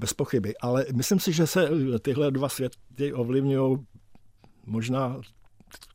Bez 0.00 0.12
pochyby, 0.12 0.56
ale 0.56 0.86
myslím 0.92 1.20
si, 1.20 1.32
že 1.32 1.46
se 1.46 1.70
tyhle 2.02 2.30
dva 2.30 2.48
světy 2.48 3.12
ovlivňují 3.12 3.78
možná 4.66 5.20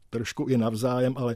trošku 0.10 0.46
i 0.46 0.58
navzájem, 0.58 1.14
ale 1.18 1.36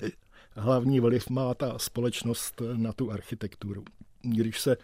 hlavní 0.55 0.99
vliv 0.99 1.29
má 1.29 1.53
ta 1.53 1.79
společnost 1.79 2.61
na 2.75 2.93
tu 2.93 3.11
architekturu. 3.11 3.83
Když 4.21 4.59
se 4.59 4.77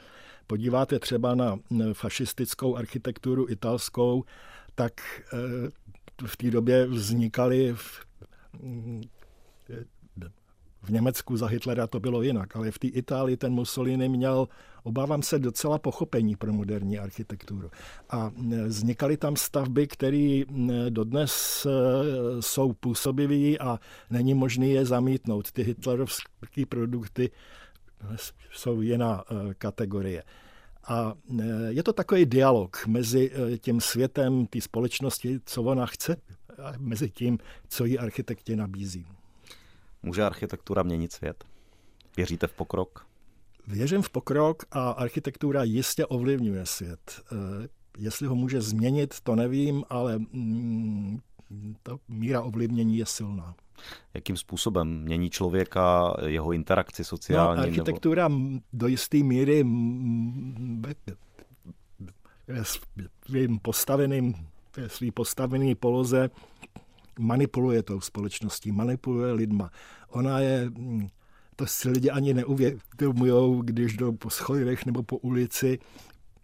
podíváte 0.47 0.99
třeba 0.99 1.35
na 1.35 1.59
fašistickou 1.93 2.75
architekturu 2.75 3.49
italskou, 3.49 4.23
tak 4.75 4.93
eh, 5.33 6.27
v 6.27 6.37
té 6.37 6.51
době 6.51 6.87
vznikaly 6.87 7.75
v, 10.85 10.89
Německu 10.89 11.37
za 11.37 11.47
Hitlera 11.47 11.87
to 11.87 11.99
bylo 11.99 12.21
jinak, 12.21 12.55
ale 12.55 12.71
v 12.71 12.79
té 12.79 12.87
Itálii 12.87 13.37
ten 13.37 13.53
Mussolini 13.53 14.09
měl, 14.09 14.47
obávám 14.83 15.21
se, 15.21 15.39
docela 15.39 15.79
pochopení 15.79 16.35
pro 16.35 16.53
moderní 16.53 16.99
architekturu. 16.99 17.71
A 18.09 18.31
e, 18.53 18.63
vznikaly 18.63 19.17
tam 19.17 19.35
stavby, 19.35 19.87
které 19.87 20.17
e, 20.17 20.45
dodnes 20.89 21.65
e, 21.65 21.71
jsou 22.41 22.73
působivé 22.73 23.57
a 23.57 23.79
není 24.09 24.33
možné 24.33 24.67
je 24.67 24.85
zamítnout. 24.85 25.51
Ty 25.51 25.63
hitlerovské 25.63 26.65
produkty 26.69 27.31
jsou 28.51 28.81
jiná 28.81 29.23
kategorie. 29.57 30.23
A 30.87 31.13
je 31.69 31.83
to 31.83 31.93
takový 31.93 32.25
dialog 32.25 32.87
mezi 32.87 33.31
tím 33.59 33.81
světem, 33.81 34.45
té 34.45 34.61
společnosti, 34.61 35.39
co 35.45 35.63
ona 35.63 35.85
chce, 35.85 36.17
a 36.63 36.73
mezi 36.77 37.09
tím, 37.09 37.37
co 37.67 37.85
jí 37.85 37.99
architekti 37.99 38.55
nabízí. 38.55 39.05
Může 40.05 40.23
architektura 40.23 40.83
měnit 40.83 41.11
svět? 41.11 41.43
Věříte 42.17 42.47
v 42.47 42.53
pokrok? 42.53 43.05
Věřím 43.67 44.01
v 44.01 44.09
pokrok 44.09 44.63
a 44.71 44.89
architektura 44.89 45.63
jistě 45.63 46.05
ovlivňuje 46.05 46.65
svět. 46.65 47.21
Eh, 47.31 47.67
jestli 47.97 48.27
ho 48.27 48.35
může 48.35 48.61
změnit, 48.61 49.15
to 49.23 49.35
nevím, 49.35 49.83
ale 49.89 50.19
mm, 50.19 51.19
ta 51.83 51.97
míra 52.07 52.41
ovlivnění 52.41 52.97
je 52.97 53.05
silná. 53.05 53.55
Jakým 54.13 54.37
způsobem 54.37 55.01
mění 55.01 55.29
člověka, 55.29 56.15
jeho 56.25 56.51
interakci 56.51 57.03
sociální? 57.03 57.57
No, 57.57 57.63
architektura 57.63 58.27
nebo... 58.27 58.59
do 58.73 58.87
jisté 58.87 59.17
míry 59.17 59.65
svým 62.63 63.59
postaveným, 63.61 64.33
svý 64.87 65.11
postavený 65.11 65.75
poloze 65.75 66.29
manipuluje 67.19 67.83
tou 67.83 68.01
společností, 68.01 68.71
manipuluje 68.71 69.33
lidma. 69.33 69.71
Ona 70.09 70.39
je, 70.39 70.69
mm, 70.69 71.07
to 71.55 71.65
si 71.65 71.89
lidi 71.89 72.09
ani 72.09 72.33
neuvědomují, 72.33 73.61
když 73.63 73.97
jdou 73.97 74.11
po 74.11 74.29
schodech 74.29 74.85
nebo 74.85 75.03
po 75.03 75.17
ulici, 75.17 75.79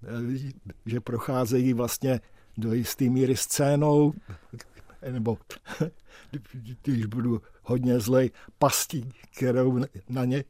eh, 0.04 0.52
že 0.86 1.02
procházejí 1.02 1.74
vlastně 1.74 2.22
do 2.58 2.74
jisté 2.74 3.10
míry 3.10 3.38
scénou, 3.38 4.14
nebo 5.12 5.38
když 6.84 7.06
budu 7.06 7.42
hodně 7.64 8.00
zlej, 8.00 8.32
pastí, 8.60 9.10
kterou 9.38 9.80
na 10.10 10.26
ně 10.26 10.44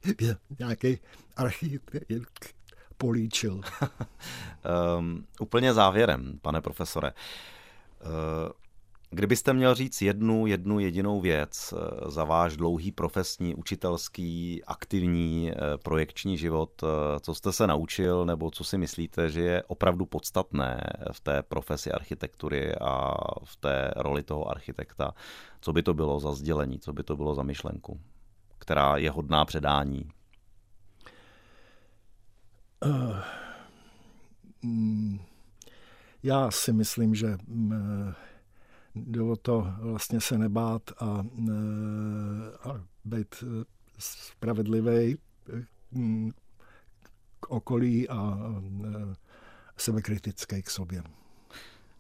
nějaký 0.60 1.00
architekt 1.36 2.56
políčil. 2.98 3.62
um, 5.00 5.26
úplně 5.40 5.74
závěrem, 5.74 6.40
pane 6.42 6.62
profesore. 6.62 7.12
Uh, 8.02 8.52
Kdybyste 9.14 9.54
měl 9.54 9.76
říct 9.76 10.02
jednu, 10.02 10.48
jednu 10.48 10.80
jedinou 10.80 11.22
věc 11.22 11.74
eh, 11.74 12.12
za 12.12 12.24
váš 12.24 12.58
dlouhý 12.58 12.92
profesní, 12.92 13.56
učitelský, 13.56 14.64
aktivní 14.68 15.52
eh, 15.52 15.56
projekční 15.84 16.38
život, 16.38 16.84
eh, 16.84 17.20
co 17.20 17.36
jste 17.36 17.52
se 17.52 17.68
naučil 17.68 18.26
nebo 18.26 18.52
co 18.52 18.64
si 18.64 18.78
myslíte, 18.78 19.30
že 19.30 19.42
je 19.42 19.64
opravdu 19.64 20.06
podstatné 20.06 20.84
v 21.12 21.20
té 21.20 21.44
profesi 21.44 21.92
architektury 21.92 22.76
a 22.76 23.14
v 23.44 23.56
té 23.56 23.92
roli 23.96 24.24
toho 24.24 24.50
architekta, 24.50 25.14
co 25.62 25.74
by 25.74 25.84
to 25.84 25.94
bylo 25.94 26.20
za 26.20 26.32
sdělení, 26.32 26.80
co 26.80 26.94
by 26.94 27.04
to 27.04 27.16
bylo 27.18 27.36
za 27.36 27.44
myšlenku, 27.44 28.00
která 28.58 28.98
je 28.98 29.12
hodná 29.12 29.46
předání? 29.46 30.10
Uh, 32.86 33.18
já 36.24 36.52
si 36.52 36.74
myslím, 36.74 37.16
že 37.16 37.38
jde 38.96 39.22
o 39.22 39.36
to 39.36 39.68
vlastně 39.80 40.22
se 40.22 40.38
nebát 40.38 40.82
a, 41.00 41.26
e, 41.50 41.52
a 42.70 42.82
být 43.06 43.36
e, 43.44 43.66
spravedlivý 43.98 44.92
e, 44.92 45.18
k 47.40 47.50
okolí 47.50 48.10
a 48.10 48.38
sebekritický 49.78 50.64
k 50.64 50.70
sobě. 50.70 51.04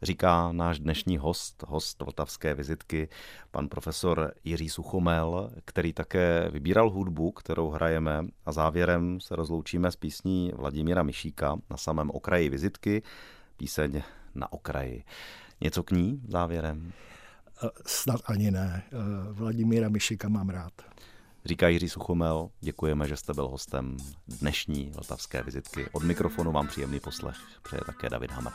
Říká 0.03 0.51
náš 0.51 0.79
dnešní 0.79 1.17
host, 1.17 1.63
host 1.67 2.01
Vltavské 2.01 2.53
vizitky, 2.53 3.09
pan 3.51 3.67
profesor 3.67 4.33
Jiří 4.43 4.69
Suchomel, 4.69 5.51
který 5.65 5.93
také 5.93 6.49
vybíral 6.51 6.89
hudbu, 6.89 7.31
kterou 7.31 7.69
hrajeme 7.69 8.25
a 8.45 8.51
závěrem 8.51 9.19
se 9.19 9.35
rozloučíme 9.35 9.91
s 9.91 9.95
písní 9.95 10.51
Vladimíra 10.55 11.03
Myšíka 11.03 11.57
na 11.69 11.77
samém 11.77 12.09
okraji 12.09 12.49
vizitky, 12.49 13.03
píseň 13.57 14.01
na 14.35 14.53
okraji. 14.53 15.03
Něco 15.61 15.83
k 15.83 15.91
ní 15.91 16.21
závěrem? 16.27 16.93
Eh, 17.63 17.69
snad 17.85 18.21
ani 18.25 18.51
ne. 18.51 18.83
Eh, 18.85 18.97
Vladimíra 19.31 19.89
Myšika 19.89 20.29
mám 20.29 20.49
rád. 20.49 20.73
Říká 21.45 21.67
Jiří 21.67 21.89
Suchomel, 21.89 22.49
děkujeme, 22.59 23.07
že 23.07 23.17
jste 23.17 23.33
byl 23.33 23.47
hostem 23.47 23.97
dnešní 24.27 24.91
Vltavské 24.95 25.43
vizitky. 25.43 25.85
Od 25.91 26.03
mikrofonu 26.03 26.51
vám 26.51 26.67
příjemný 26.67 26.99
poslech 26.99 27.35
přeje 27.63 27.81
také 27.85 28.09
David 28.09 28.31
Hammer. 28.31 28.53